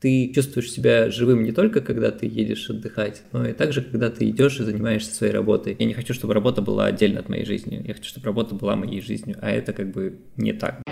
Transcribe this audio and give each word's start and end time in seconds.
Ты 0.00 0.30
чувствуешь 0.34 0.70
себя 0.70 1.10
живым 1.10 1.42
не 1.42 1.52
только 1.52 1.80
когда 1.80 2.10
ты 2.10 2.26
едешь 2.26 2.68
отдыхать, 2.68 3.22
но 3.32 3.48
и 3.48 3.54
также, 3.54 3.80
когда 3.80 4.10
ты 4.10 4.28
идешь 4.28 4.60
и 4.60 4.64
занимаешься 4.64 5.14
своей 5.14 5.32
работой. 5.32 5.74
Я 5.78 5.86
не 5.86 5.94
хочу, 5.94 6.12
чтобы 6.12 6.34
работа 6.34 6.60
была 6.60 6.84
отдельно 6.84 7.20
от 7.20 7.30
моей 7.30 7.46
жизни. 7.46 7.82
Я 7.86 7.94
хочу, 7.94 8.08
чтобы 8.08 8.26
работа 8.26 8.54
была 8.54 8.76
моей 8.76 9.00
жизнью, 9.00 9.38
а 9.40 9.50
это 9.50 9.72
как 9.72 9.92
бы 9.92 10.18
не 10.36 10.52
так. 10.52 10.82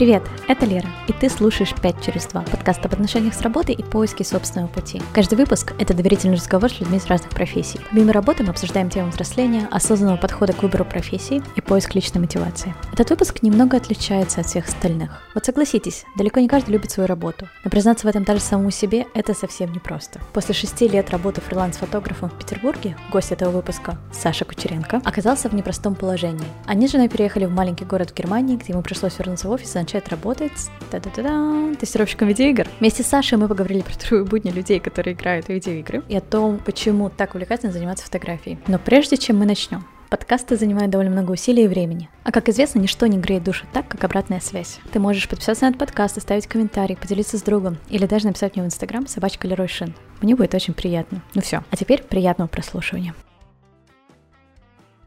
Привет, 0.00 0.22
это 0.48 0.64
Лера, 0.64 0.88
и 1.08 1.12
ты 1.12 1.28
слушаешь 1.28 1.74
«5 1.74 2.02
через 2.02 2.26
2» 2.26 2.50
подкаст 2.50 2.82
об 2.86 2.94
отношениях 2.94 3.34
с 3.34 3.42
работой 3.42 3.74
и 3.74 3.82
поиске 3.82 4.24
собственного 4.24 4.66
пути. 4.66 5.02
Каждый 5.12 5.34
выпуск— 5.34 5.74
это 5.78 5.92
доверительный 5.92 6.36
разговор 6.36 6.70
с 6.72 6.80
людьми 6.80 6.96
из 6.96 7.04
разных 7.04 7.28
профессий. 7.28 7.78
Помимо 7.90 8.14
работы 8.14 8.42
мы 8.42 8.48
обсуждаем 8.48 8.88
тему 8.88 9.10
взросления, 9.10 9.68
осознанного 9.70 10.16
подхода 10.16 10.54
к 10.54 10.62
выбору 10.62 10.86
профессии 10.86 11.42
и 11.54 11.60
поиск 11.60 11.94
личной 11.94 12.22
мотивации. 12.22 12.74
Этот 12.94 13.10
выпуск 13.10 13.42
немного 13.42 13.76
отличается 13.76 14.40
от 14.40 14.46
всех 14.46 14.68
остальных. 14.68 15.20
Вот 15.34 15.44
согласитесь, 15.44 16.06
далеко 16.16 16.40
не 16.40 16.48
каждый 16.48 16.70
любит 16.70 16.90
свою 16.90 17.06
работу, 17.06 17.46
но 17.62 17.70
признаться 17.70 18.06
в 18.06 18.08
этом 18.08 18.24
даже 18.24 18.40
самому 18.40 18.70
себе— 18.70 19.04
это 19.12 19.34
совсем 19.34 19.70
непросто. 19.70 20.18
После 20.32 20.54
шести 20.54 20.88
лет 20.88 21.10
работы 21.10 21.42
фриланс-фотографом 21.42 22.30
в 22.30 22.38
Петербурге, 22.38 22.96
гость 23.12 23.32
этого 23.32 23.50
выпуска, 23.50 23.98
Саша 24.14 24.46
Кучеренко, 24.46 25.02
оказался 25.04 25.50
в 25.50 25.54
непростом 25.54 25.94
положении. 25.94 26.48
Они 26.64 26.88
с 26.88 26.92
женой 26.92 27.10
переехали 27.10 27.44
в 27.44 27.52
маленький 27.52 27.84
город 27.84 28.12
в 28.12 28.14
Германии, 28.14 28.56
где 28.56 28.72
ему 28.72 28.80
пришлось 28.80 29.18
вернуться 29.18 29.46
в 29.46 29.50
офис 29.50 29.76
и 29.76 29.89
начать 29.90 30.08
работать 30.08 30.70
та-да-да-да, 30.90 31.74
тестировщиком 31.74 32.28
видеоигр. 32.28 32.68
Вместе 32.78 33.02
с 33.02 33.06
Сашей 33.06 33.38
мы 33.38 33.48
поговорили 33.48 33.82
про 33.82 33.94
трудовые 33.94 34.24
будни 34.24 34.50
людей, 34.50 34.78
которые 34.78 35.14
играют 35.14 35.46
в 35.46 35.48
видеоигры, 35.48 36.02
и 36.08 36.16
о 36.16 36.20
том, 36.20 36.60
почему 36.64 37.10
так 37.10 37.34
увлекательно 37.34 37.72
заниматься 37.72 38.04
фотографией. 38.04 38.58
Но 38.68 38.78
прежде 38.78 39.16
чем 39.16 39.38
мы 39.38 39.46
начнем, 39.46 39.84
Подкасты 40.10 40.56
занимают 40.56 40.90
довольно 40.90 41.12
много 41.12 41.30
усилий 41.30 41.66
и 41.66 41.68
времени. 41.68 42.10
А 42.24 42.32
как 42.32 42.48
известно, 42.48 42.80
ничто 42.80 43.06
не 43.06 43.16
греет 43.16 43.44
душу 43.44 43.64
так, 43.72 43.86
как 43.86 44.02
обратная 44.02 44.40
связь. 44.40 44.80
Ты 44.90 44.98
можешь 44.98 45.28
подписаться 45.28 45.64
на 45.64 45.68
этот 45.68 45.78
подкаст, 45.78 46.18
оставить 46.18 46.48
комментарий, 46.48 46.96
поделиться 46.96 47.38
с 47.38 47.42
другом 47.42 47.78
или 47.88 48.06
даже 48.06 48.26
написать 48.26 48.56
мне 48.56 48.64
в 48.64 48.66
Инстаграм 48.66 49.06
собачка 49.06 49.46
Лерой 49.46 49.68
Шин. 49.68 49.94
Мне 50.20 50.34
будет 50.34 50.52
очень 50.52 50.74
приятно. 50.74 51.22
Ну 51.34 51.42
все, 51.42 51.62
а 51.70 51.76
теперь 51.76 52.02
приятного 52.02 52.48
прослушивания. 52.48 53.14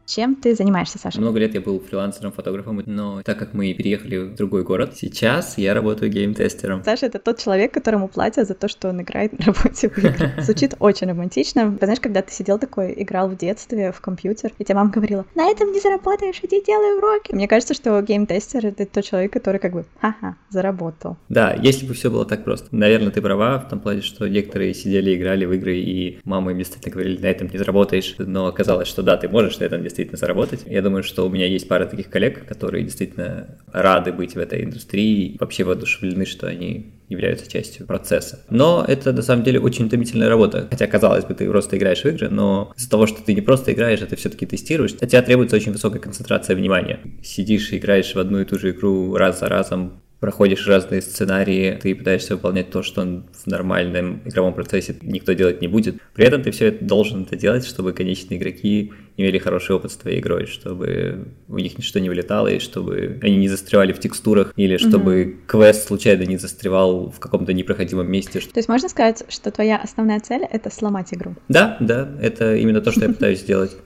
Чем 0.06 0.36
ты 0.36 0.54
занимаешься, 0.54 0.98
Саша? 0.98 1.20
Много 1.20 1.38
лет 1.38 1.54
я 1.54 1.60
был 1.60 1.80
фрилансером, 1.80 2.32
фотографом, 2.32 2.82
но 2.86 3.22
так 3.22 3.38
как 3.38 3.54
мы 3.54 3.72
переехали 3.72 4.18
в 4.18 4.34
другой 4.34 4.62
город, 4.62 4.92
сейчас 4.96 5.56
я 5.56 5.72
работаю 5.74 6.10
гейм-тестером. 6.10 6.82
Саша— 6.84 7.06
это 7.08 7.18
тот 7.18 7.38
человек, 7.38 7.72
которому 7.72 8.08
платят 8.08 8.46
за 8.46 8.54
то, 8.54 8.68
что 8.68 8.88
он 8.88 9.00
играет 9.00 9.38
на 9.38 9.46
работе 9.46 9.88
в 9.88 9.98
игры. 9.98 10.32
Звучит 10.38 10.74
очень 10.78 11.08
романтично. 11.08 11.76
Знаешь, 11.80 12.00
когда 12.00 12.22
ты 12.22 12.32
сидел 12.32 12.58
такой, 12.58 12.94
играл 12.96 13.28
в 13.28 13.36
детстве 13.36 13.92
в 13.92 14.00
компьютер, 14.00 14.52
и 14.58 14.64
тебе 14.64 14.74
мама 14.74 14.90
говорила, 14.90 15.24
на 15.34 15.48
этом 15.50 15.72
не 15.72 15.80
заработаешь, 15.80 16.40
иди 16.42 16.62
делай 16.62 16.98
уроки. 16.98 17.34
Мне 17.34 17.48
кажется, 17.48 17.74
что 17.74 18.00
гейм-тестер— 18.00 18.66
это 18.68 18.84
тот 18.86 19.04
человек, 19.04 19.32
который 19.32 19.58
как 19.58 19.72
бы, 19.72 19.86
ха-ха, 20.00 20.36
заработал. 20.50 21.16
Да, 21.28 21.54
если 21.54 21.86
бы 21.86 21.94
все 21.94 22.10
было 22.10 22.26
так 22.26 22.44
просто. 22.44 22.68
Наверное, 22.72 23.10
ты 23.10 23.22
права 23.22 23.58
в 23.58 23.68
том 23.68 23.80
плане, 23.80 24.02
что 24.02 24.28
некоторые 24.28 24.74
сидели, 24.74 25.14
играли 25.14 25.46
в 25.46 25.52
игры, 25.52 25.76
и 25.78 26.18
мама 26.24 26.50
им 26.50 26.58
действительно 26.58 26.92
говорили, 26.92 27.20
на 27.20 27.26
этом 27.26 27.48
не 27.48 27.58
заработаешь, 27.58 28.16
но 28.18 28.46
оказалось, 28.46 28.88
что 28.88 29.02
да, 29.02 29.16
ты 29.16 29.28
можешь 29.28 29.58
на 29.58 29.64
этом 29.64 29.82
действительно 29.94 30.18
заработать. 30.18 30.62
Я 30.66 30.82
думаю, 30.82 31.02
что 31.02 31.26
у 31.26 31.30
меня 31.30 31.46
есть 31.46 31.68
пара 31.68 31.86
таких 31.86 32.10
коллег, 32.10 32.46
которые 32.46 32.82
действительно 32.82 33.58
рады 33.72 34.12
быть 34.12 34.34
в 34.34 34.38
этой 34.38 34.64
индустрии, 34.64 35.36
вообще 35.38 35.64
воодушевлены, 35.64 36.26
что 36.26 36.48
они 36.48 36.92
являются 37.08 37.50
частью 37.50 37.86
процесса. 37.86 38.40
Но 38.50 38.84
это 38.86 39.12
на 39.12 39.22
самом 39.22 39.44
деле 39.44 39.60
очень 39.60 39.86
утомительная 39.86 40.28
работа. 40.28 40.66
Хотя, 40.70 40.86
казалось 40.86 41.24
бы, 41.24 41.34
ты 41.34 41.48
просто 41.48 41.76
играешь 41.76 42.02
в 42.02 42.06
игры, 42.06 42.28
но 42.28 42.72
из-за 42.76 42.90
того, 42.90 43.06
что 43.06 43.22
ты 43.22 43.34
не 43.34 43.40
просто 43.40 43.72
играешь, 43.72 44.02
а 44.02 44.06
ты 44.06 44.16
все-таки 44.16 44.46
тестируешь, 44.46 44.94
от 44.94 45.08
тебя 45.10 45.22
требуется 45.22 45.56
очень 45.56 45.72
высокая 45.72 46.00
концентрация 46.00 46.56
внимания. 46.56 47.00
Сидишь 47.22 47.72
и 47.72 47.78
играешь 47.78 48.14
в 48.14 48.18
одну 48.18 48.40
и 48.40 48.44
ту 48.44 48.58
же 48.58 48.70
игру 48.70 49.14
раз 49.16 49.40
за 49.40 49.48
разом, 49.48 50.00
проходишь 50.24 50.66
разные 50.66 51.02
сценарии, 51.02 51.78
ты 51.82 51.94
пытаешься 51.94 52.36
выполнять 52.36 52.70
то, 52.70 52.82
что 52.82 53.02
в 53.02 53.46
нормальном 53.46 54.22
игровом 54.24 54.54
процессе 54.54 54.96
никто 55.02 55.34
делать 55.34 55.60
не 55.60 55.68
будет. 55.68 55.96
При 56.14 56.24
этом 56.24 56.42
ты 56.42 56.50
все 56.50 56.68
это 56.68 56.82
должен 56.82 57.24
это 57.24 57.36
делать, 57.36 57.66
чтобы 57.66 57.92
конечные 57.92 58.38
игроки 58.38 58.90
имели 59.18 59.36
хороший 59.36 59.76
опыт 59.76 59.92
с 59.92 59.96
твоей 59.96 60.20
игрой, 60.20 60.46
чтобы 60.46 61.28
у 61.46 61.58
них 61.58 61.76
ничто 61.76 61.98
не 61.98 62.08
вылетало, 62.08 62.48
и 62.48 62.58
чтобы 62.58 63.18
они 63.20 63.36
не 63.36 63.48
застревали 63.48 63.92
в 63.92 64.00
текстурах, 64.00 64.54
или 64.56 64.78
чтобы 64.78 65.14
mm-hmm. 65.14 65.36
квест 65.46 65.88
случайно 65.88 66.22
не 66.22 66.38
застревал 66.38 67.10
в 67.10 67.20
каком-то 67.20 67.52
непроходимом 67.52 68.10
месте. 68.10 68.40
То 68.40 68.58
есть 68.58 68.68
можно 68.70 68.88
сказать, 68.88 69.24
что 69.28 69.50
твоя 69.50 69.76
основная 69.76 70.20
цель— 70.20 70.46
это 70.50 70.70
сломать 70.70 71.12
игру? 71.12 71.36
Да, 71.50 71.76
да, 71.80 72.08
это 72.22 72.56
именно 72.56 72.80
то, 72.80 72.92
что 72.92 73.02
я 73.02 73.08
пытаюсь 73.12 73.40
сделать 73.40 73.76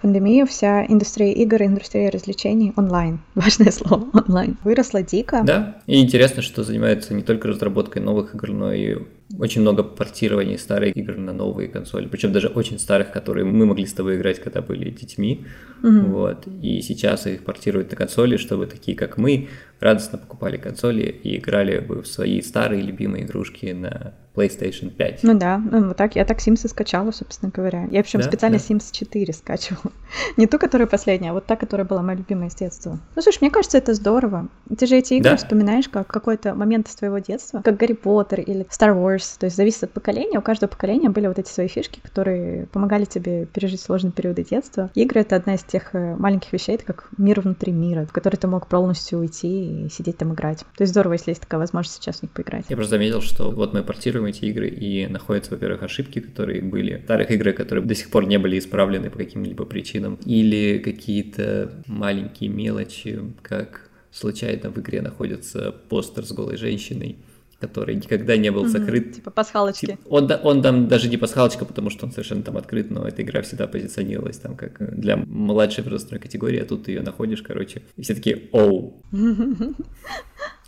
пандемию 0.00 0.46
вся 0.46 0.84
индустрия 0.86 1.32
игр, 1.32 1.62
индустрия 1.62 2.10
развлечений 2.10 2.72
онлайн, 2.76 3.20
важное 3.34 3.70
слово, 3.70 4.08
онлайн, 4.12 4.56
выросла 4.62 5.02
дико. 5.02 5.42
Да, 5.44 5.80
и 5.86 6.02
интересно, 6.02 6.42
что 6.42 6.62
занимается 6.62 7.14
не 7.14 7.22
только 7.22 7.48
разработкой 7.48 8.02
новых 8.02 8.34
игр, 8.34 8.50
но 8.50 8.72
и 8.72 8.98
очень 9.38 9.62
много 9.62 9.82
портирований 9.82 10.58
старых 10.58 10.96
игр 10.96 11.16
на 11.16 11.32
новые 11.32 11.68
консоли, 11.68 12.06
причем 12.08 12.32
даже 12.32 12.48
очень 12.48 12.78
старых, 12.78 13.10
которые 13.10 13.44
мы 13.44 13.66
могли 13.66 13.86
с 13.86 13.92
тобой 13.92 14.16
играть, 14.16 14.38
когда 14.38 14.60
были 14.60 14.90
детьми, 14.90 15.46
mm 15.82 16.06
вот, 16.06 16.46
и 16.62 16.80
сейчас 16.82 17.26
их 17.26 17.44
портируют 17.44 17.90
на 17.90 17.96
консоли, 17.96 18.36
чтобы 18.36 18.66
такие, 18.66 18.96
как 18.96 19.16
мы, 19.16 19.48
радостно 19.80 20.18
покупали 20.18 20.56
консоли 20.58 21.04
и 21.04 21.38
играли 21.38 21.80
бы 21.80 22.02
в 22.02 22.06
свои 22.06 22.42
старые 22.42 22.82
любимые 22.82 23.24
игрушки 23.24 23.66
на 23.66 24.14
PlayStation 24.36 24.90
5. 24.90 25.22
Ну 25.22 25.38
да, 25.38 25.58
ну, 25.58 25.88
вот 25.88 25.96
так, 25.96 26.16
я 26.16 26.24
так 26.24 26.38
Sims 26.38 26.64
и 26.64 26.68
скачала, 26.68 27.10
собственно 27.10 27.50
говоря. 27.54 27.88
Я 27.90 28.02
причем 28.02 28.20
да? 28.20 28.26
специально 28.26 28.58
да. 28.58 28.64
Sims 28.64 28.92
4 28.92 29.32
скачивала. 29.32 29.92
Не 30.36 30.46
ту, 30.46 30.58
которая 30.58 30.86
последняя, 30.86 31.30
а 31.30 31.32
вот 31.32 31.46
та, 31.46 31.56
которая 31.56 31.86
была 31.86 32.02
моя 32.02 32.18
любимая 32.18 32.50
с 32.50 32.54
детства. 32.54 32.98
Ну 33.14 33.22
слушай, 33.22 33.38
мне 33.40 33.50
кажется, 33.50 33.78
это 33.78 33.94
здорово. 33.94 34.48
Ты 34.76 34.86
же 34.86 34.96
эти 34.96 35.14
игры 35.14 35.32
да. 35.32 35.36
вспоминаешь 35.36 35.88
как 35.88 36.06
какой-то 36.06 36.54
момент 36.54 36.88
из 36.88 36.94
твоего 36.94 37.18
детства, 37.18 37.62
как 37.64 37.76
Гарри 37.76 37.94
Поттер 37.94 38.40
или 38.40 38.66
Star 38.66 38.94
Wars. 38.94 39.38
То 39.38 39.46
есть 39.46 39.56
зависит 39.56 39.84
от 39.84 39.92
поколения. 39.92 40.38
У 40.38 40.42
каждого 40.42 40.68
поколения 40.68 41.08
были 41.08 41.26
вот 41.26 41.38
эти 41.38 41.48
свои 41.48 41.68
фишки, 41.68 42.00
которые 42.00 42.66
помогали 42.66 43.04
тебе 43.04 43.46
пережить 43.46 43.80
сложные 43.80 44.12
периоды 44.12 44.44
детства. 44.44 44.90
Игры— 44.94 45.20
это 45.22 45.36
одна 45.36 45.54
из 45.54 45.62
тех 45.62 45.94
э, 45.94 46.16
маленьких 46.16 46.52
вещей, 46.52 46.74
это 46.74 46.84
как 46.84 47.08
мир 47.16 47.40
внутри 47.40 47.72
мира, 47.72 48.06
в 48.06 48.12
который 48.12 48.36
ты 48.36 48.46
мог 48.46 48.66
полностью 48.66 49.20
уйти 49.20 49.86
и 49.86 49.88
сидеть 49.88 50.18
там 50.18 50.34
играть. 50.34 50.60
То 50.76 50.82
есть 50.82 50.92
здорово, 50.92 51.14
если 51.14 51.30
есть 51.30 51.40
такая 51.40 51.58
возможность 51.58 51.96
сейчас 51.96 52.18
в 52.18 52.22
них 52.22 52.32
поиграть. 52.32 52.66
Я 52.68 52.76
просто 52.76 52.90
заметил, 52.90 53.20
что 53.20 53.50
вот 53.50 53.72
мы 53.72 53.82
портируем 53.82 54.25
эти 54.26 54.44
игры, 54.46 54.68
и 54.68 55.06
находятся, 55.06 55.52
во-первых, 55.52 55.82
ошибки, 55.82 56.20
которые 56.20 56.62
были, 56.62 57.00
старых 57.04 57.30
игр, 57.30 57.52
которые 57.52 57.84
до 57.84 57.94
сих 57.94 58.10
пор 58.10 58.26
не 58.26 58.38
были 58.38 58.58
исправлены 58.58 59.10
по 59.10 59.18
каким-либо 59.18 59.64
причинам, 59.64 60.18
или 60.24 60.78
какие-то 60.78 61.72
маленькие 61.86 62.50
мелочи, 62.50 63.20
как 63.42 63.90
случайно 64.10 64.70
в 64.70 64.78
игре 64.78 65.02
находится 65.02 65.72
постер 65.88 66.24
с 66.24 66.32
голой 66.32 66.56
женщиной, 66.56 67.16
который 67.60 67.94
никогда 67.94 68.36
не 68.36 68.50
был 68.50 68.62
угу, 68.62 68.68
закрыт. 68.68 69.14
Типа 69.14 69.30
пасхалочки. 69.30 69.98
Он, 70.08 70.30
он 70.42 70.62
там 70.62 70.88
даже 70.88 71.08
не 71.08 71.16
пасхалочка, 71.16 71.64
потому 71.64 71.90
что 71.90 72.06
он 72.06 72.12
совершенно 72.12 72.42
там 72.42 72.56
открыт, 72.56 72.90
но 72.90 73.06
эта 73.06 73.22
игра 73.22 73.42
всегда 73.42 73.66
позиционировалась 73.66 74.38
там 74.38 74.56
как 74.56 74.98
для 74.98 75.16
младшей 75.16 75.84
возрастной 75.84 76.20
категории, 76.20 76.60
а 76.60 76.66
тут 76.66 76.84
ты 76.84 76.92
ее 76.92 77.02
находишь, 77.02 77.42
короче, 77.42 77.82
и 77.96 78.02
все 78.02 78.14
такие 78.14 78.48
«Оу!» 78.52 79.02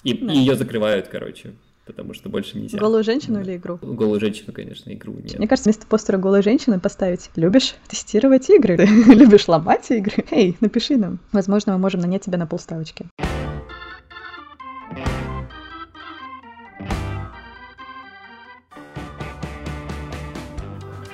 И 0.04 0.10
ее 0.10 0.54
закрывают, 0.54 1.08
короче 1.08 1.54
потому 1.88 2.12
что 2.12 2.28
больше 2.28 2.58
нельзя. 2.58 2.78
Голую 2.78 3.02
женщину 3.02 3.40
или 3.40 3.56
игру? 3.56 3.78
Голую 3.82 4.20
женщину, 4.20 4.52
конечно, 4.52 4.92
игру 4.92 5.14
нет. 5.14 5.38
Мне 5.38 5.48
кажется, 5.48 5.70
вместо 5.70 5.86
постера 5.86 6.18
голой 6.18 6.42
женщины 6.42 6.78
поставить 6.78 7.30
«Любишь 7.34 7.74
тестировать 7.88 8.48
игры? 8.50 8.76
Любишь 9.06 9.48
ломать 9.48 9.90
игры? 9.90 10.24
Эй, 10.30 10.56
напиши 10.60 10.96
нам. 10.96 11.18
Возможно, 11.32 11.72
мы 11.72 11.78
можем 11.78 12.00
нанять 12.02 12.22
тебя 12.22 12.36
на 12.38 12.46
полставочки». 12.46 13.06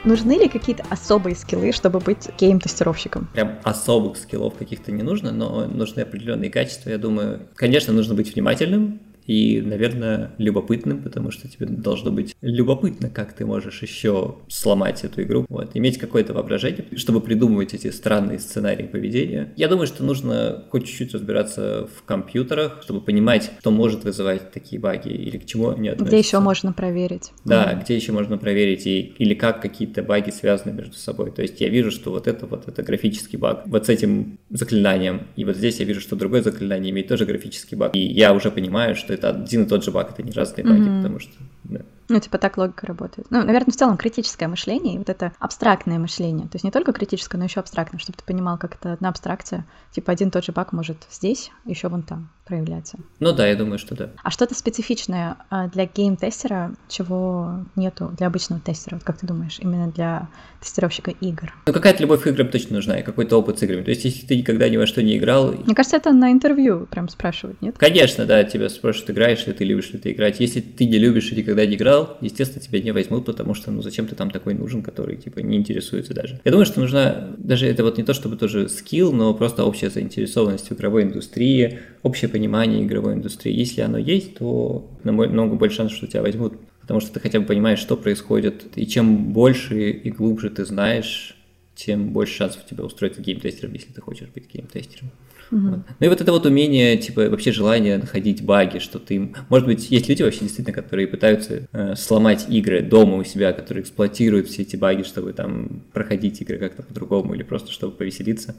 Нужны 0.05 0.33
ли 0.33 0.49
какие-то 0.49 0.85
особые 0.91 1.35
скиллы, 1.35 1.73
чтобы 1.73 1.99
быть 1.99 2.29
гейм-тестировщиком? 2.39 3.29
Прям 3.33 3.59
особых 3.63 4.19
скиллов 4.19 4.55
каких-то 4.55 4.93
не 4.93 5.03
нужно, 5.03 5.33
но 5.33 5.67
нужны 5.67 6.01
определенные 6.01 6.51
качества. 6.51 6.91
Я 6.91 6.99
думаю, 6.99 7.41
конечно, 7.55 7.95
нужно 7.95 8.15
быть 8.15 8.35
внимательным, 8.35 9.01
и, 9.27 9.61
наверное, 9.61 10.33
любопытным, 10.39 11.03
потому 11.03 11.31
что 11.31 11.49
тебе 11.49 11.67
должно 11.67 12.11
быть 12.11 12.35
любопытно, 12.41 13.11
как 13.11 13.33
ты 13.33 13.47
можешь 13.47 13.83
еще 13.83 14.37
сломать 14.49 15.05
эту 15.05 15.23
игру. 15.23 15.47
Вот, 15.49 15.71
иметь 15.75 15.99
какое-то 15.99 16.35
воображение, 16.35 16.85
чтобы 16.97 17.21
придумывать 17.21 17.75
эти 17.75 17.91
странные 17.91 18.39
сценарии 18.39 18.85
поведения. 18.85 19.53
Я 19.57 19.69
думаю, 19.69 19.87
что 19.87 20.05
нужно 20.05 20.65
хоть 20.71 20.87
чуть-чуть 20.87 21.15
разбираться 21.15 21.89
в 21.97 22.03
компьютерах, 22.05 22.81
чтобы 22.83 23.01
понимать, 23.01 23.51
что 23.61 23.71
может 23.71 24.05
вызывать 24.05 24.53
такие 24.53 24.81
баги 24.81 25.09
или 25.09 25.39
к 25.39 25.47
чему 25.47 25.71
они 25.71 25.89
относятся. 25.89 26.17
Где 26.17 26.19
еще 26.19 26.39
можно 26.41 26.73
проверить. 26.73 27.33
Да, 27.45 27.73
mm. 27.73 27.85
где 27.85 27.97
еще 27.97 28.13
можно 28.13 28.39
проверить, 28.39 28.87
и, 28.87 29.15
или 29.19 29.35
как 29.35 29.63
какие-то 29.63 30.03
баги 30.03 30.31
связаны 30.31 30.73
между 30.73 30.95
собой. 30.95 31.31
То 31.31 31.43
есть 31.43 31.61
я 31.61 31.69
вижу, 31.69 31.91
что 31.91 32.11
вот 32.11 32.27
это 32.27 32.47
вот 32.47 32.69
это 32.69 32.83
графический 32.83 33.39
баг. 33.39 33.63
Вот 33.67 33.87
с 33.87 33.89
этим 33.89 34.39
заклинанием, 34.51 35.23
и 35.37 35.45
вот 35.45 35.57
здесь 35.57 35.81
я 35.81 35.87
вижу, 35.87 36.01
что 36.01 36.17
другое 36.17 36.43
заклинание 36.43 36.91
имеет 36.91 37.09
тоже 37.09 37.25
графический 37.25 37.77
баг. 37.77 37.95
И 37.95 38.01
я 38.01 38.35
уже 38.35 38.51
понимаю, 38.51 38.95
что 38.95 39.14
это 39.15 39.31
один 39.31 39.65
и 39.65 39.67
тот 39.67 39.85
же 39.85 39.91
баг, 39.91 40.11
это 40.11 40.23
не 40.23 40.33
разные 40.33 40.65
баги, 40.65 40.81
mm-hmm. 40.81 41.03
потому 41.03 41.19
что 41.19 41.33
да, 41.65 41.81
Ну, 42.09 42.21
типа 42.21 42.39
так 42.39 42.57
логика 42.59 42.87
работает. 42.87 43.27
Ну, 43.31 43.43
наверное, 43.43 43.73
в 43.73 43.77
целом 43.77 43.97
критическое 43.97 44.49
мышление 44.49 44.95
и 44.95 44.99
вот 44.99 45.09
это 45.09 45.33
абстрактное 45.39 45.99
мышление. 45.99 46.47
То 46.49 46.57
есть 46.57 46.65
не 46.65 46.71
только 46.71 46.93
критическое, 46.93 47.39
но 47.39 47.45
еще 47.45 47.61
абстрактное, 47.61 47.99
чтобы 47.99 48.19
ты 48.19 48.25
понимал, 48.25 48.59
как 48.59 48.75
это 48.75 48.93
одна 48.93 49.09
абстракция. 49.09 49.65
Типа 49.93 50.13
один 50.13 50.31
тот 50.31 50.45
же 50.45 50.53
баг 50.53 50.73
может 50.73 50.99
здесь, 51.11 51.51
еще 51.65 51.89
вон 51.89 52.03
там 52.03 52.29
проявляться. 52.45 52.99
Ну 53.21 53.33
да, 53.33 53.47
я 53.47 53.57
думаю, 53.57 53.79
что 53.79 53.95
да. 53.95 54.11
А 54.23 54.31
что-то 54.31 54.55
специфичное 54.55 55.37
а, 55.51 55.69
для 55.69 55.87
гейм-тестера, 55.87 56.75
чего 56.89 57.65
нету 57.77 58.13
для 58.17 58.27
обычного 58.27 58.61
тестера, 58.61 58.97
вот 58.97 59.05
как 59.05 59.19
ты 59.19 59.27
думаешь, 59.27 59.59
именно 59.61 59.91
для 59.91 60.29
тестировщика 60.61 61.11
игр? 61.11 61.53
Ну 61.67 61.73
какая-то 61.73 62.03
любовь 62.03 62.23
к 62.23 62.27
играм 62.27 62.49
точно 62.49 62.77
нужна, 62.77 62.99
и 62.99 63.03
какой-то 63.03 63.39
опыт 63.39 63.59
с 63.59 63.63
играми. 63.63 63.83
То 63.83 63.91
есть 63.91 64.05
если 64.05 64.27
ты 64.27 64.37
никогда 64.37 64.69
ни 64.69 64.77
во 64.77 64.87
что 64.87 65.03
не 65.03 65.17
играл... 65.17 65.53
Мне 65.53 65.75
кажется, 65.75 65.97
это 65.97 66.13
на 66.13 66.31
интервью 66.33 66.87
прям 66.87 67.09
спрашивают, 67.09 67.61
нет? 67.63 67.77
Конечно, 67.79 68.27
да, 68.27 68.45
тебя 68.45 68.69
спрашивают, 68.69 69.11
играешь 69.11 69.47
ли 69.47 69.53
ты, 69.53 69.65
любишь 69.65 69.91
ли 69.93 69.99
ты 69.99 70.13
играть. 70.13 70.41
Если 70.41 70.61
ты 70.61 70.85
не 70.85 70.99
любишь 70.99 71.33
и 71.33 71.37
никогда 71.37 71.65
не 71.67 71.77
играл, 71.77 72.19
естественно, 72.21 72.63
тебя 72.63 72.81
не 72.81 72.93
возьмут, 72.93 73.25
потому 73.25 73.55
что, 73.55 73.71
ну, 73.71 73.83
зачем 73.83 74.07
ты 74.07 74.15
там 74.15 74.31
такой 74.31 74.55
нужен, 74.55 74.83
который, 74.83 75.17
типа, 75.17 75.41
не 75.41 75.57
интересуется 75.57 76.15
даже. 76.15 76.41
Я 76.45 76.51
думаю, 76.51 76.67
что 76.67 76.81
нужна, 76.81 77.31
даже 77.39 77.67
это 77.67 77.83
вот 77.83 77.97
не 77.97 78.05
то, 78.05 78.15
чтобы 78.15 78.37
тоже 78.37 78.69
скилл, 78.69 79.13
но 79.13 79.33
просто 79.35 79.65
общая 79.65 79.91
заинтересованность 79.91 80.69
в 80.69 80.75
игровой 80.75 81.05
индустрии, 81.05 81.81
общее 82.03 82.29
понимание 82.35 82.83
игровой 82.83 83.15
индустрии. 83.15 83.53
Если 83.53 83.81
оно 83.81 83.97
есть, 83.97 84.39
то 84.39 84.91
намного 85.05 85.55
больше 85.55 85.77
шансов, 85.77 85.97
что 85.97 86.09
тебя 86.09 86.23
возьмут, 86.23 86.55
потому 86.81 86.99
что 86.99 87.13
ты 87.13 87.21
хотя 87.21 87.39
бы 87.39 87.47
понимаешь, 87.47 87.79
что 87.79 87.97
происходит. 87.97 88.65
И 88.75 88.89
чем 88.89 89.33
больше 89.33 89.91
и 89.91 90.11
глубже 90.11 90.51
ты 90.51 90.65
знаешь, 90.65 91.37
тем 91.77 92.09
больше 92.09 92.35
шансов 92.35 92.67
тебя 92.67 92.83
устроить 92.83 93.21
геймтестером, 93.21 93.73
если 93.75 93.93
ты 93.93 94.01
хочешь 94.01 94.29
быть 94.35 94.53
геймтестером. 94.53 95.13
Вот. 95.53 95.81
Ну 96.01 96.07
и 96.07 96.09
вот 96.09 96.21
это 96.21 96.33
вот 96.33 96.45
умение, 96.45 96.97
типа, 96.97 97.31
вообще 97.31 97.53
желание 97.53 97.99
находить 97.99 98.43
баги, 98.43 98.79
что 98.79 98.99
ты... 98.99 99.33
Может 99.49 99.69
быть, 99.69 99.89
есть 99.93 100.09
люди 100.09 100.25
вообще 100.25 100.41
действительно, 100.41 100.75
которые 100.75 101.07
пытаются 101.07 101.69
э, 101.71 101.95
сломать 101.95 102.47
игры 102.49 102.83
дома 102.83 103.17
у 103.19 103.23
себя, 103.23 103.53
которые 103.53 103.83
эксплуатируют 103.83 104.49
все 104.49 104.63
эти 104.63 104.75
баги, 104.75 105.05
чтобы 105.05 105.33
там 105.35 105.85
проходить 105.93 106.41
игры 106.41 106.59
как-то 106.59 106.83
по-другому 106.83 107.35
или 107.35 107.45
просто 107.45 107.71
чтобы 107.71 107.95
повеселиться. 107.95 108.57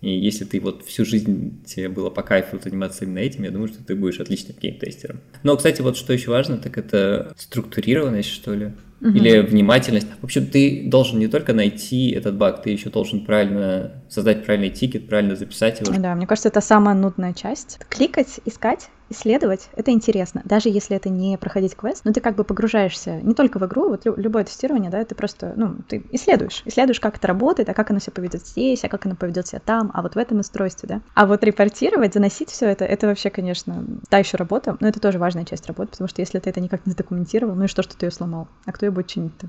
И 0.00 0.10
если 0.10 0.44
ты 0.44 0.60
вот 0.60 0.84
всю 0.84 1.04
жизнь 1.04 1.64
тебе 1.64 1.88
было 1.88 2.10
по 2.10 2.22
кайфу 2.22 2.58
заниматься 2.62 3.04
именно 3.04 3.20
этим, 3.20 3.44
я 3.44 3.50
думаю, 3.50 3.68
что 3.68 3.82
ты 3.82 3.94
будешь 3.94 4.20
отличным 4.20 4.56
геймтестером. 4.60 5.20
Но, 5.42 5.56
кстати, 5.56 5.80
вот 5.80 5.96
что 5.96 6.12
еще 6.12 6.30
важно, 6.30 6.58
так 6.58 6.76
это 6.76 7.34
структурированность, 7.38 8.28
что 8.28 8.54
ли, 8.54 8.72
угу. 9.04 9.16
или 9.16 9.40
внимательность. 9.40 10.08
В 10.20 10.24
общем, 10.24 10.46
ты 10.46 10.84
должен 10.86 11.18
не 11.18 11.28
только 11.28 11.52
найти 11.52 12.10
этот 12.10 12.36
баг, 12.36 12.62
ты 12.62 12.70
еще 12.70 12.90
должен 12.90 13.24
правильно 13.24 14.02
создать 14.08 14.44
правильный 14.44 14.70
тикет, 14.70 15.08
правильно 15.08 15.36
записать 15.36 15.80
его. 15.80 15.92
Да, 15.96 16.14
мне 16.14 16.26
кажется, 16.26 16.48
это 16.48 16.60
самая 16.60 16.94
нудная 16.94 17.34
часть. 17.34 17.78
Кликать, 17.88 18.40
искать, 18.44 18.88
исследовать, 19.10 19.68
это 19.76 19.90
интересно. 19.90 20.42
Даже 20.44 20.68
если 20.68 20.96
это 20.96 21.08
не 21.08 21.36
проходить 21.36 21.74
квест, 21.76 22.04
но 22.04 22.12
ты 22.12 22.20
как 22.20 22.36
бы 22.36 22.44
погружаешься 22.44 23.20
не 23.20 23.34
только 23.34 23.58
в 23.58 23.66
игру, 23.66 23.88
вот 23.88 24.02
любое 24.04 24.44
тестирование, 24.44 24.90
да, 24.90 25.04
ты 25.04 25.14
просто, 25.14 25.52
ну, 25.56 25.76
ты 25.88 26.04
исследуешь, 26.10 26.62
исследуешь, 26.64 27.00
как 27.00 27.16
это 27.16 27.28
работает, 27.28 27.68
а 27.68 27.74
как 27.74 27.90
оно 27.90 28.00
себя 28.00 28.12
поведет 28.12 28.46
здесь, 28.46 28.82
а 28.84 28.88
как 28.88 29.06
оно 29.06 29.14
поведет 29.14 29.46
себя 29.46 29.60
там, 29.64 29.90
а 29.94 30.02
вот 30.02 30.14
в 30.14 30.18
этом 30.18 30.38
устройстве, 30.38 30.88
да. 30.88 31.00
А 31.14 31.26
вот 31.26 31.44
репортировать, 31.44 32.14
заносить 32.14 32.50
все 32.50 32.66
это, 32.66 32.84
это 32.84 33.06
вообще, 33.06 33.30
конечно, 33.30 33.84
та 34.08 34.18
еще 34.18 34.36
работа, 34.36 34.76
но 34.80 34.88
это 34.88 35.00
тоже 35.00 35.18
важная 35.18 35.44
часть 35.44 35.66
работы, 35.66 35.92
потому 35.92 36.08
что 36.08 36.22
если 36.22 36.38
ты 36.38 36.50
это 36.50 36.60
никак 36.60 36.86
не 36.86 36.90
задокументировал, 36.90 37.54
ну 37.54 37.64
и 37.64 37.68
что, 37.68 37.82
что 37.82 37.96
ты 37.96 38.06
ее 38.06 38.10
сломал, 38.10 38.48
а 38.64 38.72
кто 38.72 38.86
ее 38.86 38.92
будет 38.94 39.08
чинить-то? 39.08 39.48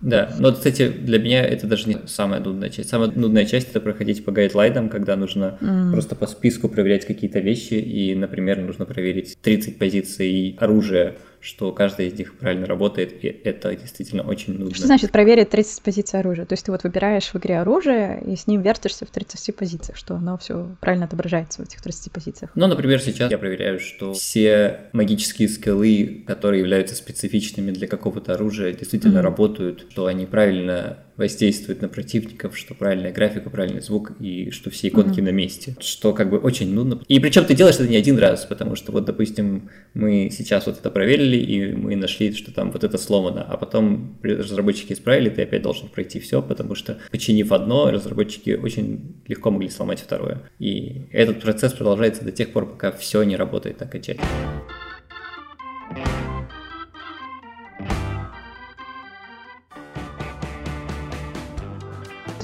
Да, 0.00 0.34
но, 0.40 0.52
кстати, 0.52 0.88
для 0.88 1.20
меня 1.20 1.44
это 1.44 1.68
даже 1.68 1.88
не 1.88 1.96
самая 2.06 2.40
нудная 2.40 2.70
часть. 2.70 2.88
Самая 2.88 3.12
нудная 3.14 3.44
часть— 3.44 3.68
это 3.70 3.80
проходить 3.80 4.24
по 4.24 4.32
гайдлайнам, 4.32 4.88
когда 4.88 5.14
нужно 5.14 5.58
mm. 5.60 5.92
просто 5.92 6.16
по 6.16 6.26
списку 6.26 6.68
проверять 6.68 7.06
какие-то 7.06 7.38
вещи, 7.38 7.74
и, 7.74 8.12
например, 8.16 8.60
нужно 8.60 8.84
проверить 8.84 9.38
30 9.40 9.78
позиций 9.78 10.56
оружия 10.58 11.14
что 11.42 11.72
каждая 11.72 12.06
из 12.06 12.18
них 12.18 12.38
правильно 12.38 12.66
работает, 12.66 13.24
и 13.24 13.26
это 13.26 13.74
действительно 13.74 14.22
очень 14.22 14.54
нужно. 14.56 14.74
Что 14.76 14.86
значит 14.86 15.10
проверить 15.10 15.50
30 15.50 15.82
позиций 15.82 16.20
оружия? 16.20 16.46
То 16.46 16.52
есть 16.52 16.64
ты 16.64 16.70
вот 16.70 16.84
выбираешь 16.84 17.24
в 17.24 17.36
игре 17.36 17.58
оружие 17.58 18.22
и 18.24 18.36
с 18.36 18.46
ним 18.46 18.62
вертишься 18.62 19.04
в 19.04 19.10
30 19.10 19.56
позициях, 19.56 19.98
что 19.98 20.14
оно 20.14 20.38
все 20.38 20.76
правильно 20.80 21.06
отображается 21.06 21.60
в 21.60 21.66
этих 21.66 21.82
30 21.82 22.12
позициях. 22.12 22.52
Ну, 22.54 22.68
например, 22.68 23.00
сейчас 23.00 23.30
я 23.30 23.38
проверяю, 23.38 23.80
что 23.80 24.12
все 24.12 24.82
магические 24.92 25.48
скиллы, 25.48 26.22
которые 26.26 26.60
являются 26.60 26.94
специфичными 26.94 27.72
для 27.72 27.88
какого-то 27.88 28.34
оружия, 28.34 28.72
действительно 28.72 29.18
mm-hmm. 29.18 29.22
работают, 29.22 29.86
что 29.90 30.06
они 30.06 30.26
правильно 30.26 30.98
воздействуют 31.16 31.82
на 31.82 31.88
противников, 31.88 32.56
что 32.58 32.74
правильная 32.74 33.12
графика, 33.12 33.50
правильный 33.50 33.80
звук 33.80 34.12
и 34.20 34.50
что 34.50 34.70
все 34.70 34.88
иконки 34.88 35.20
mm-hmm. 35.20 35.24
на 35.24 35.30
месте, 35.30 35.76
что 35.80 36.12
как 36.12 36.30
бы 36.30 36.38
очень 36.38 36.72
нудно. 36.72 37.00
И 37.08 37.20
причем 37.20 37.44
ты 37.44 37.54
делаешь 37.54 37.76
это 37.76 37.88
не 37.88 37.96
один 37.96 38.18
раз, 38.18 38.44
потому 38.44 38.76
что 38.76 38.92
вот, 38.92 39.04
допустим, 39.04 39.70
мы 39.94 40.30
сейчас 40.30 40.66
вот 40.66 40.78
это 40.78 40.90
проверили, 40.90 41.12
проверили, 41.12 41.36
и 41.36 41.72
мы 41.72 41.96
нашли, 41.96 42.32
что 42.32 42.52
там 42.52 42.70
вот 42.70 42.84
это 42.84 42.98
сломано, 42.98 43.42
а 43.42 43.56
потом 43.56 44.18
разработчики 44.22 44.92
исправили, 44.92 45.30
ты 45.30 45.42
опять 45.42 45.62
должен 45.62 45.88
пройти 45.88 46.20
все, 46.20 46.42
потому 46.42 46.74
что 46.74 46.98
починив 47.10 47.52
одно, 47.52 47.90
разработчики 47.90 48.50
очень 48.50 49.14
легко 49.26 49.50
могли 49.50 49.68
сломать 49.68 50.00
второе. 50.00 50.42
И 50.58 51.06
этот 51.12 51.40
процесс 51.40 51.72
продолжается 51.72 52.24
до 52.24 52.32
тех 52.32 52.52
пор, 52.52 52.70
пока 52.70 52.92
все 52.92 53.22
не 53.22 53.36
работает 53.36 53.80
окончательно. 53.82 54.26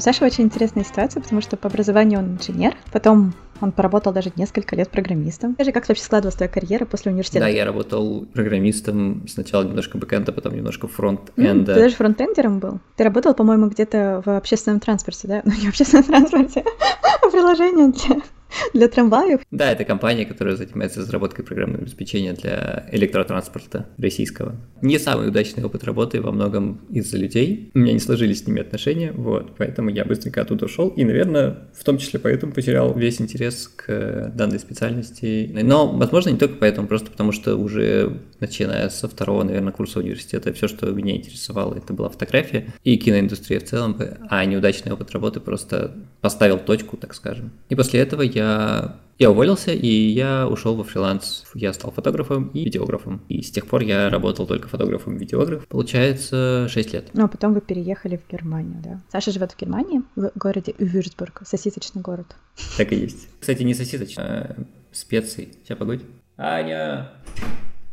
Саша 0.01 0.25
очень 0.25 0.45
интересная 0.45 0.85
ситуация, 0.85 1.23
потому 1.23 1.41
что 1.41 1.57
по 1.57 1.69
образованию 1.69 2.19
он 2.19 2.37
инженер, 2.37 2.75
потом 2.93 3.35
он 3.61 3.73
поработал 3.73 4.13
даже 4.13 4.33
несколько 4.37 4.77
лет 4.77 4.89
программистом. 4.89 5.55
Скажи, 5.55 5.73
как 5.73 5.89
вообще 5.89 6.03
складывалась 6.03 6.37
твоя 6.37 6.51
карьера 6.51 6.85
после 6.85 7.11
университета? 7.11 7.47
Да, 7.47 7.49
я 7.49 7.65
работал 7.65 8.27
программистом 8.33 9.27
сначала 9.29 9.65
немножко 9.65 9.99
бэкэнда, 9.99 10.33
потом 10.33 10.55
немножко 10.55 10.87
фронт-энда. 10.87 11.73
Mm, 11.73 11.75
ты 11.75 11.81
даже 11.81 11.97
фронтендером 11.97 12.59
был? 12.61 12.81
Ты 12.97 13.05
работал, 13.05 13.35
по-моему, 13.35 13.69
где-то 13.69 14.23
в 14.25 14.37
общественном 14.37 14.81
транспорте, 14.81 15.29
да? 15.29 15.43
Ну, 15.49 15.53
не 15.53 15.67
в 15.67 15.69
общественном 15.71 16.05
транспорте, 16.05 16.63
а 17.03 17.31
приложение 17.31 17.89
для 17.89 18.23
для 18.75 18.89
трамваев. 18.89 19.41
Да, 19.51 19.73
это 19.73 19.85
компания, 19.85 20.25
которая 20.25 20.57
занимается 20.57 21.01
разработкой 21.01 21.45
программного 21.45 21.83
обеспечения 21.83 22.33
для 22.33 22.87
электротранспорта 22.93 23.87
российского. 23.99 24.57
Не 24.83 24.99
самый 24.99 25.29
удачный 25.29 25.65
опыт 25.65 25.85
работы 25.85 26.21
во 26.21 26.33
многом 26.33 26.81
из-за 26.91 27.17
людей. 27.17 27.71
У 27.75 27.79
меня 27.79 27.93
не 27.93 27.99
сложились 27.99 28.45
с 28.45 28.47
ними 28.47 28.61
отношения, 28.61 29.13
вот, 29.13 29.57
поэтому 29.57 29.91
я 29.91 30.05
быстренько 30.05 30.43
оттуда 30.43 30.67
ушел, 30.67 30.89
и, 30.89 31.05
наверное, 31.05 31.69
в 31.75 31.85
том 31.85 31.99
числе 31.99 32.19
поэтому 32.19 32.53
потерял 32.53 32.95
весь 32.95 33.21
интерес 33.21 33.69
к 33.69 34.33
данной 34.35 34.59
специальности. 34.59 35.51
Но, 35.63 35.89
возможно, 35.89 36.31
не 36.31 36.39
только 36.39 36.57
поэтому, 36.57 36.89
просто 36.89 37.11
потому 37.11 37.33
что 37.33 37.57
уже 37.57 38.21
начиная 38.41 38.89
со 38.89 39.09
второго, 39.09 39.43
наверное, 39.43 39.73
курса 39.73 39.99
университета, 39.99 40.53
все, 40.53 40.69
что 40.69 40.87
меня 40.87 41.17
интересовало, 41.17 41.75
это 41.75 41.93
была 41.93 42.09
фотография 42.09 42.73
и 42.85 42.97
киноиндустрия 42.97 43.61
в 43.61 43.65
целом, 43.65 43.99
а 44.29 44.45
неудачный 44.45 44.93
опыт 44.93 45.11
работы 45.13 45.41
просто 45.41 45.95
поставил 46.21 46.59
точку, 46.59 46.97
так 46.97 47.15
скажем. 47.15 47.53
И 47.69 47.75
после 47.75 48.01
этого 48.01 48.23
я 48.23 48.99
я 49.19 49.33
уволился, 49.33 49.73
и 49.73 49.89
я 49.89 50.47
ушел 50.47 50.77
во 50.77 50.85
фриланс. 50.85 51.45
Я 51.53 51.73
стал 51.73 51.91
фотографом 51.91 52.49
и 52.55 52.65
видеографом. 52.65 53.21
И 53.29 53.43
с 53.43 53.51
тех 53.51 53.67
пор 53.67 53.83
я 53.83 54.11
работал 54.11 54.47
только 54.47 54.69
фотографом 54.69 55.17
и 55.17 55.19
видеограф. 55.19 55.67
Получается 55.67 56.69
6 56.69 56.93
лет. 56.93 57.11
Ну, 57.15 57.25
а 57.25 57.29
потом 57.29 57.53
вы 57.53 57.61
переехали 57.61 58.17
в 58.17 58.31
Германию, 58.31 58.81
да? 58.81 59.01
Саша 59.11 59.33
живет 59.33 59.51
в 59.51 59.59
Германии, 59.59 60.03
в 60.15 60.31
городе 60.37 60.73
Вюрцбург, 60.79 61.43
сосисочный 61.45 62.01
город. 62.01 62.37
Так 62.77 62.93
и 62.93 62.97
есть. 62.97 63.29
Кстати, 63.41 63.65
не 63.65 63.75
сосисочный, 63.75 64.25
а 64.25 64.57
специи. 64.93 65.49
Сейчас, 65.65 65.77
погодь. 65.77 66.03
Аня! 66.37 67.11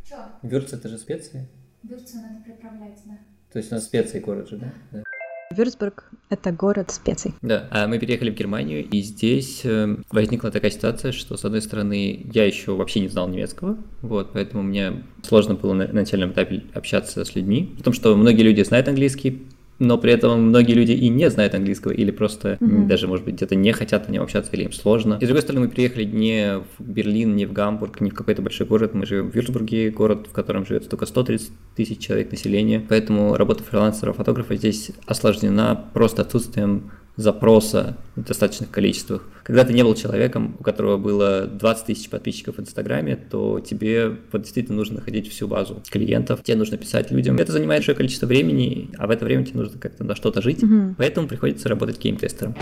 Что? 0.06 0.18
Вюрц 0.44 0.74
это 0.74 0.90
же 0.90 1.00
специи? 1.00 1.50
Вюрц 1.82 2.14
надо 2.14 2.44
приправлять, 2.46 3.00
да. 3.06 3.18
То 3.52 3.58
есть 3.58 3.72
у 3.72 3.76
нас 3.76 3.86
специи 3.86 4.20
город 4.20 4.50
же, 4.50 4.58
да? 4.58 4.74
да. 4.92 5.04
Вюрцбург— 5.56 6.10
это 6.30 6.52
город 6.52 6.92
специй. 6.92 7.34
Да, 7.42 7.68
а 7.72 7.88
мы 7.88 8.00
переехали 8.00 8.30
в 8.30 8.36
Германию, 8.36 8.86
и 8.86 9.02
здесь 9.02 9.62
э, 9.64 9.98
возникла 10.12 10.52
такая 10.52 10.72
ситуация, 10.72 11.12
что, 11.12 11.38
с 11.38 11.46
одной 11.46 11.62
стороны, 11.62 12.26
я 12.34 12.46
еще 12.46 12.76
вообще 12.76 13.00
не 13.00 13.08
знал 13.08 13.28
немецкого, 13.28 13.78
вот, 14.02 14.34
поэтому 14.34 14.64
мне 14.64 15.04
сложно 15.24 15.56
было 15.56 15.74
на 15.74 15.88
начальном 15.88 16.32
этапе 16.32 16.64
общаться 16.74 17.24
с 17.24 17.36
людьми, 17.36 17.74
потому 17.78 17.94
что 17.94 18.16
многие 18.16 18.44
люди 18.44 18.62
знают 18.64 18.88
английский, 18.88 19.46
но 19.80 19.98
при 19.98 20.12
этом 20.12 20.42
многие 20.44 20.74
люди 20.74 20.92
и 20.92 21.10
не 21.10 21.30
знают 21.30 21.54
английского, 21.54 21.92
или 21.92 22.12
просто 22.12 22.58
mm-hmm. 22.60 22.88
даже, 22.88 23.08
может 23.08 23.26
быть, 23.26 23.36
где-то 23.36 23.56
не 23.56 23.72
хотят 23.72 24.08
на 24.08 24.14
нем 24.14 24.24
общаться, 24.24 24.52
или 24.54 24.64
им 24.64 24.72
сложно. 24.72 25.18
И 25.22 25.26
с 25.26 25.28
другой 25.28 25.42
стороны, 25.42 25.66
мы 25.66 25.72
приехали 25.72 26.04
не 26.04 26.60
в 26.60 26.84
Берлин, 26.84 27.36
не 27.36 27.46
в 27.46 27.54
Гамбург, 27.54 28.02
не 28.02 28.10
в 28.10 28.14
какой-то 28.14 28.42
большой 28.42 28.68
город, 28.68 28.94
мы 28.94 29.06
живем 29.06 29.32
в 29.32 29.36
Вюрцбурге, 29.36 29.92
город, 29.92 30.28
в 30.30 30.34
котором 30.34 30.66
живет 30.66 30.90
только 30.90 31.06
130 31.06 31.52
тысяч 31.76 32.00
человек 32.00 32.32
населения, 32.32 32.84
поэтому 32.88 33.36
работа 33.36 33.64
фрилансера-фотографа 33.64 34.56
здесь 34.56 34.92
осложнена 35.06 35.86
просто 35.94 36.22
отсутствием 36.22 36.92
запроса 37.16 37.98
в 38.16 38.24
достаточных 38.24 38.72
количествах. 38.72 39.24
Когда 39.44 39.64
ты 39.64 39.74
не 39.74 39.84
был 39.84 39.96
человеком, 39.96 40.56
у 40.60 40.64
которого 40.64 40.98
было 40.98 41.46
20 41.46 41.86
тысяч 41.86 42.10
подписчиков 42.10 42.58
в 42.58 42.60
Инстаграме, 42.60 43.16
то 43.16 43.60
тебе 43.60 44.18
вот 44.32 44.42
действительно 44.42 44.78
нужно 44.78 44.96
находить 44.96 45.30
всю 45.30 45.48
базу 45.48 45.82
клиентов, 45.90 46.44
тебе 46.44 46.58
нужно 46.58 46.78
писать 46.78 47.12
людям. 47.12 47.38
Это 47.38 47.52
занимает 47.52 47.82
большое 47.82 47.96
количество 47.96 48.26
времени, 48.26 48.90
а 48.98 49.08
в 49.08 49.12
это 49.12 49.26
время 49.26 49.46
тебе 49.46 49.60
нужно 49.60 49.80
как-то 49.80 50.04
на 50.04 50.16
что-то 50.16 50.42
жить, 50.42 50.64
mm-hmm. 50.64 50.96
поэтому 50.98 51.28
приходится 51.28 51.70
работать 51.70 52.00
гейм-тестером. 52.00 52.56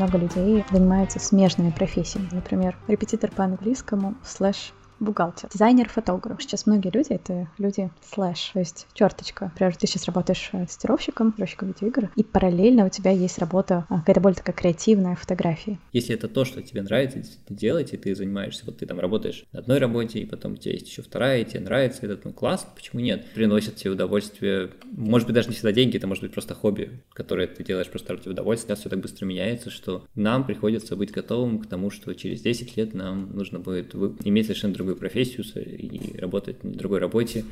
много 0.00 0.16
людей 0.16 0.64
занимаются 0.70 1.18
смежными 1.18 1.70
профессиями. 1.70 2.28
Например, 2.32 2.74
репетитор 2.88 3.30
по 3.30 3.44
английскому 3.44 4.14
слэш 4.24 4.72
бухгалтер, 5.00 5.48
дизайнер, 5.52 5.88
фотограф. 5.88 6.42
Сейчас 6.42 6.66
многие 6.66 6.90
люди— 6.90 7.08
это 7.10 7.48
люди 7.58 7.90
слэш, 8.02 8.50
то 8.52 8.58
есть 8.60 8.86
черточка. 8.92 9.46
Например, 9.46 9.74
ты 9.74 9.86
сейчас 9.86 10.04
работаешь 10.06 10.50
э, 10.52 10.66
тестировщиком, 10.66 11.32
тестировщиком 11.32 11.68
видеоигр, 11.68 12.10
и 12.16 12.22
параллельно 12.22 12.86
у 12.86 12.90
тебя 12.90 13.10
есть 13.10 13.38
работа 13.38 13.86
а, 13.88 14.00
какая-то 14.00 14.20
более 14.20 14.36
такая 14.36 14.54
креативная 14.54 15.16
фотография. 15.16 15.78
Если 15.92 16.14
это 16.14 16.28
то, 16.28 16.44
что 16.44 16.62
тебе 16.62 16.82
нравится 16.82 17.22
делать, 17.48 17.92
и 17.92 17.96
ты 17.96 18.14
занимаешься, 18.14 18.64
вот 18.66 18.78
ты 18.78 18.86
там 18.86 19.00
работаешь 19.00 19.44
на 19.52 19.60
одной 19.60 19.78
работе, 19.78 20.20
и 20.20 20.26
потом 20.26 20.52
у 20.52 20.56
тебя 20.56 20.74
есть 20.74 20.88
еще 20.88 21.02
вторая, 21.02 21.40
и 21.40 21.44
тебе 21.44 21.60
нравится 21.60 22.04
этот, 22.04 22.24
ну 22.24 22.32
классно, 22.32 22.70
почему 22.74 23.00
нет? 23.00 23.26
Приносит 23.34 23.76
тебе 23.76 23.92
удовольствие, 23.92 24.70
может 24.84 25.26
быть, 25.26 25.34
даже 25.34 25.48
не 25.48 25.54
всегда 25.54 25.72
деньги, 25.72 25.96
это 25.96 26.06
может 26.06 26.22
быть 26.22 26.32
просто 26.32 26.54
хобби, 26.54 27.02
которое 27.12 27.46
ты 27.46 27.64
делаешь 27.64 27.88
просто 27.88 28.14
ради 28.14 28.28
удовольствия. 28.28 28.68
Сейчас 28.70 28.80
все 28.80 28.90
так 28.90 29.00
быстро 29.00 29.26
меняется, 29.26 29.70
что 29.70 30.04
нам 30.14 30.44
приходится 30.44 30.96
быть 30.96 31.10
готовым 31.10 31.58
к 31.58 31.66
тому, 31.66 31.90
что 31.90 32.12
через 32.14 32.42
10 32.42 32.76
лет 32.76 32.94
нам 32.94 33.34
нужно 33.34 33.58
будет 33.58 33.94
иметь 33.94 34.46
совершенно 34.46 34.74
другой 34.74 34.89
другую 34.90 34.96
профессию 34.96 35.44
и 35.56 36.18
работать 36.18 36.64
на 36.64 36.72
другой 36.72 36.98
работе. 36.98 37.44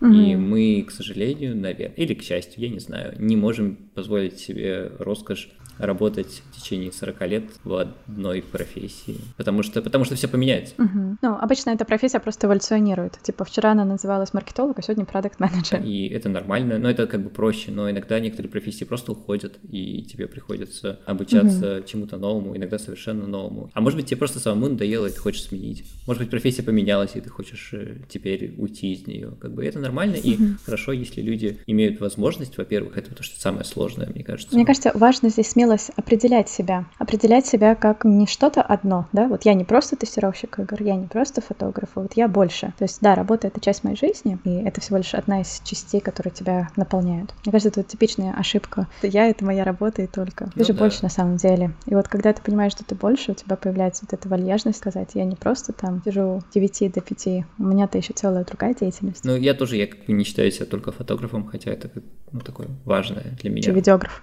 Угу. 0.00 0.12
И 0.12 0.36
мы, 0.36 0.84
к 0.86 0.90
сожалению, 0.90 1.56
наверное, 1.56 1.94
или 1.96 2.14
к 2.14 2.22
счастью, 2.22 2.62
я 2.62 2.68
не 2.68 2.80
знаю, 2.80 3.14
не 3.18 3.36
можем 3.36 3.76
позволить 3.94 4.38
себе 4.38 4.90
роскошь 4.98 5.50
работать 5.78 6.42
в 6.50 6.56
течение 6.56 6.92
40 6.92 7.20
лет 7.28 7.44
в 7.64 7.74
одной 7.74 8.42
профессии, 8.42 9.18
потому 9.36 9.62
что, 9.62 9.82
потому 9.82 10.04
что 10.04 10.14
все 10.14 10.28
поменяется. 10.28 10.74
Угу. 10.78 11.16
Ну, 11.22 11.34
обычно 11.36 11.70
эта 11.70 11.84
профессия 11.84 12.20
просто 12.20 12.46
эволюционирует. 12.46 13.18
Типа 13.22 13.44
вчера 13.44 13.72
она 13.72 13.84
называлась 13.84 14.32
маркетолог, 14.34 14.78
а 14.78 14.82
сегодня 14.82 15.04
продукт 15.04 15.40
менеджер 15.40 15.82
И 15.82 16.08
это 16.08 16.28
нормально, 16.28 16.78
но 16.78 16.90
это 16.90 17.06
как 17.06 17.22
бы 17.22 17.30
проще, 17.30 17.70
но 17.70 17.90
иногда 17.90 18.18
некоторые 18.20 18.50
профессии 18.50 18.84
просто 18.84 19.12
уходят, 19.12 19.58
и 19.68 20.02
тебе 20.02 20.26
приходится 20.26 21.00
обучаться 21.06 21.78
угу. 21.78 21.86
чему-то 21.86 22.16
новому, 22.16 22.56
иногда 22.56 22.78
совершенно 22.78 23.26
новому. 23.26 23.70
А 23.72 23.80
может 23.80 23.98
быть, 23.98 24.06
тебе 24.06 24.18
просто 24.18 24.40
самому 24.40 24.68
надоело, 24.68 25.06
и 25.06 25.10
ты 25.10 25.18
хочешь 25.18 25.44
сменить. 25.44 25.84
Может 26.06 26.22
быть, 26.22 26.30
профессия 26.30 26.62
поменялась, 26.62 27.12
и 27.14 27.20
ты 27.20 27.28
хочешь 27.28 27.70
э, 27.72 27.96
теперь 28.08 28.54
уйти 28.58 28.92
из 28.92 29.06
нее. 29.06 29.32
Как 29.40 29.52
бы 29.52 29.64
это 29.64 29.78
нормально, 29.78 30.16
угу. 30.18 30.28
и 30.28 30.38
хорошо, 30.64 30.92
если 30.92 31.20
люди 31.20 31.58
имеют 31.66 32.00
возможность, 32.00 32.56
во-первых, 32.56 32.96
это 32.96 33.14
то, 33.14 33.22
что 33.22 33.40
самое 33.40 33.64
сложное, 33.64 34.08
мне 34.08 34.24
кажется. 34.24 34.54
Мне 34.54 34.66
кажется, 34.66 34.92
важно 34.94 35.28
здесь 35.28 35.48
смелость 35.62 35.90
определять 35.96 36.48
себя. 36.48 36.86
Определять 36.98 37.46
себя 37.46 37.76
как 37.76 38.04
не 38.04 38.26
что-то 38.26 38.62
одно, 38.62 39.06
да, 39.12 39.28
вот 39.28 39.44
я 39.44 39.54
не 39.54 39.64
просто 39.64 39.94
тестировщик 39.94 40.58
игр, 40.58 40.82
я 40.82 40.96
не 40.96 41.06
просто 41.06 41.40
фотограф, 41.40 41.90
а 41.94 42.00
вот 42.00 42.14
я 42.14 42.26
больше. 42.26 42.72
То 42.78 42.84
есть, 42.84 42.98
да, 43.00 43.14
работа— 43.14 43.46
это 43.48 43.60
часть 43.60 43.84
моей 43.84 43.96
жизни, 43.96 44.38
и 44.44 44.50
это 44.50 44.80
всего 44.80 44.96
лишь 44.96 45.14
одна 45.14 45.42
из 45.42 45.60
частей, 45.64 46.00
которые 46.00 46.32
тебя 46.32 46.68
наполняют. 46.74 47.32
Мне 47.44 47.52
кажется, 47.52 47.68
это 47.68 47.80
вот 47.80 47.88
типичная 47.88 48.34
ошибка. 48.34 48.88
Я— 49.02 49.28
это 49.28 49.44
моя 49.44 49.62
работа 49.62 50.02
и 50.02 50.08
только. 50.08 50.46
Ты 50.46 50.52
ну, 50.56 50.64
же 50.64 50.72
да. 50.72 50.80
больше 50.80 51.02
на 51.02 51.08
самом 51.08 51.36
деле. 51.36 51.72
И 51.86 51.94
вот 51.94 52.08
когда 52.08 52.32
ты 52.32 52.42
понимаешь, 52.42 52.72
что 52.72 52.84
ты 52.84 52.96
больше, 52.96 53.32
у 53.32 53.34
тебя 53.34 53.54
появляется 53.54 54.04
вот 54.04 54.18
эта 54.18 54.28
вальяжность 54.28 54.78
сказать, 54.78 55.10
я 55.14 55.24
не 55.24 55.36
просто 55.36 55.72
там 55.72 56.02
сижу 56.04 56.42
9 56.52 56.92
до 56.92 57.00
5, 57.00 57.26
у 57.58 57.62
меня-то 57.62 57.98
еще 57.98 58.14
целая 58.14 58.44
другая 58.44 58.74
деятельность. 58.74 59.24
Ну, 59.24 59.36
я 59.36 59.54
тоже, 59.54 59.76
я 59.76 59.86
как 59.86 60.06
бы 60.06 60.12
не 60.12 60.24
считаю 60.24 60.50
себя 60.50 60.66
только 60.66 60.90
фотографом, 60.90 61.46
хотя 61.46 61.70
это 61.70 61.90
ну, 62.32 62.40
такое 62.40 62.68
важное 62.84 63.36
для 63.40 63.50
меня. 63.50 63.62
Ты 63.62 63.70
видеограф. 63.72 64.22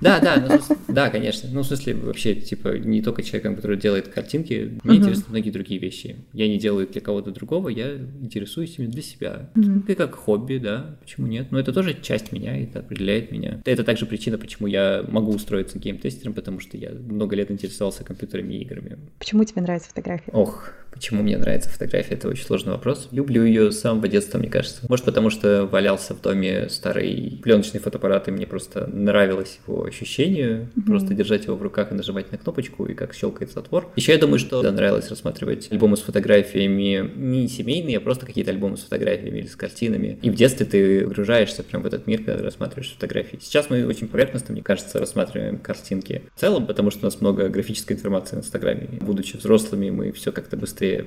Да, 0.00 0.20
да, 0.20 0.36
ну, 0.48 0.67
да, 0.88 1.10
конечно. 1.10 1.48
Ну, 1.52 1.62
в 1.62 1.66
смысле, 1.66 1.94
вообще, 1.94 2.34
типа, 2.34 2.78
не 2.78 3.02
только 3.02 3.22
человеком, 3.22 3.56
который 3.56 3.76
делает 3.76 4.08
картинки, 4.08 4.78
мне 4.84 4.96
uh-huh. 4.96 4.98
интересны 4.98 5.24
многие 5.28 5.50
другие 5.50 5.80
вещи. 5.80 6.16
Я 6.32 6.48
не 6.48 6.58
делаю 6.58 6.86
для 6.86 7.00
кого-то 7.00 7.30
другого, 7.30 7.68
я 7.68 7.96
интересуюсь 7.96 8.78
ими 8.78 8.86
для 8.86 9.02
себя. 9.02 9.50
И 9.86 9.94
как 9.94 10.14
хобби, 10.14 10.58
да, 10.58 10.96
почему 11.00 11.26
нет? 11.26 11.48
Но 11.50 11.58
это 11.58 11.72
тоже 11.72 11.96
часть 12.00 12.32
меня, 12.32 12.56
это 12.56 12.80
определяет 12.80 13.30
меня. 13.32 13.60
Это 13.64 13.84
также 13.84 14.06
причина, 14.06 14.38
почему 14.38 14.66
я 14.66 15.04
могу 15.08 15.32
устроиться 15.32 15.78
геймтестером, 15.78 16.34
потому 16.34 16.60
что 16.60 16.76
я 16.76 16.90
много 16.90 17.36
лет 17.36 17.50
интересовался 17.50 18.04
компьютерами 18.04 18.54
и 18.54 18.62
играми. 18.62 18.98
Почему 19.18 19.44
тебе 19.44 19.62
нравится 19.62 19.88
фотография? 19.88 20.30
Ох, 20.32 20.72
Почему 20.92 21.22
мне 21.22 21.36
нравится 21.36 21.68
фотография, 21.70 22.14
это 22.14 22.28
очень 22.28 22.44
сложный 22.44 22.72
вопрос. 22.72 23.08
Люблю 23.12 23.44
ее 23.44 23.70
с 23.70 23.80
самого 23.80 24.08
детства, 24.08 24.38
мне 24.38 24.48
кажется. 24.48 24.82
Может, 24.88 25.04
потому 25.04 25.30
что 25.30 25.66
валялся 25.66 26.14
в 26.14 26.20
доме 26.20 26.68
старый 26.68 27.40
пленочный 27.42 27.80
фотоаппарат, 27.80 28.28
и 28.28 28.30
мне 28.30 28.46
просто 28.46 28.86
нравилось 28.86 29.60
его 29.66 29.84
ощущение, 29.84 30.68
mm-hmm. 30.74 30.82
просто 30.86 31.14
держать 31.14 31.44
его 31.44 31.56
в 31.56 31.62
руках 31.62 31.92
и 31.92 31.94
нажимать 31.94 32.32
на 32.32 32.38
кнопочку, 32.38 32.86
и 32.86 32.94
как 32.94 33.14
щелкает 33.14 33.52
затвор. 33.52 33.90
Еще 33.96 34.12
я 34.12 34.18
думаю, 34.18 34.38
что 34.38 34.62
нравилось 34.70 35.08
рассматривать 35.08 35.70
альбомы 35.70 35.96
с 35.96 36.00
фотографиями 36.00 37.10
не 37.16 37.48
семейные, 37.48 37.98
а 37.98 38.00
просто 38.00 38.26
какие-то 38.26 38.50
альбомы 38.50 38.76
с 38.76 38.80
фотографиями 38.80 39.38
или 39.38 39.46
с 39.46 39.56
картинами. 39.56 40.18
И 40.22 40.30
в 40.30 40.34
детстве 40.34 40.66
ты 40.66 41.02
погружаешься 41.02 41.62
прям 41.62 41.82
в 41.82 41.86
этот 41.86 42.06
мир, 42.06 42.24
когда 42.24 42.42
рассматриваешь 42.42 42.92
фотографии. 42.92 43.38
Сейчас 43.40 43.70
мы 43.70 43.86
очень 43.86 44.08
поверхностно, 44.08 44.52
мне 44.52 44.62
кажется, 44.62 44.98
рассматриваем 44.98 45.58
картинки 45.58 46.22
в 46.34 46.40
целом, 46.40 46.66
потому 46.66 46.90
что 46.90 47.00
у 47.02 47.04
нас 47.04 47.20
много 47.20 47.48
графической 47.48 47.96
информации 47.96 48.36
в 48.36 48.38
Инстаграме. 48.40 48.88
Будучи 49.00 49.36
взрослыми, 49.36 49.90
мы 49.90 50.12
все 50.12 50.32
как-то 50.32 50.56
быстрее 50.56 50.77
быстрее 50.78 51.06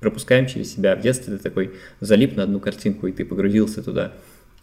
пропускаем 0.00 0.46
через 0.46 0.74
себя. 0.74 0.96
В 0.96 1.00
детстве 1.00 1.36
ты 1.36 1.42
такой 1.42 1.72
залип 2.00 2.34
на 2.36 2.42
одну 2.42 2.58
картинку, 2.58 3.06
и 3.06 3.12
ты 3.12 3.24
погрузился 3.24 3.82
туда 3.82 4.12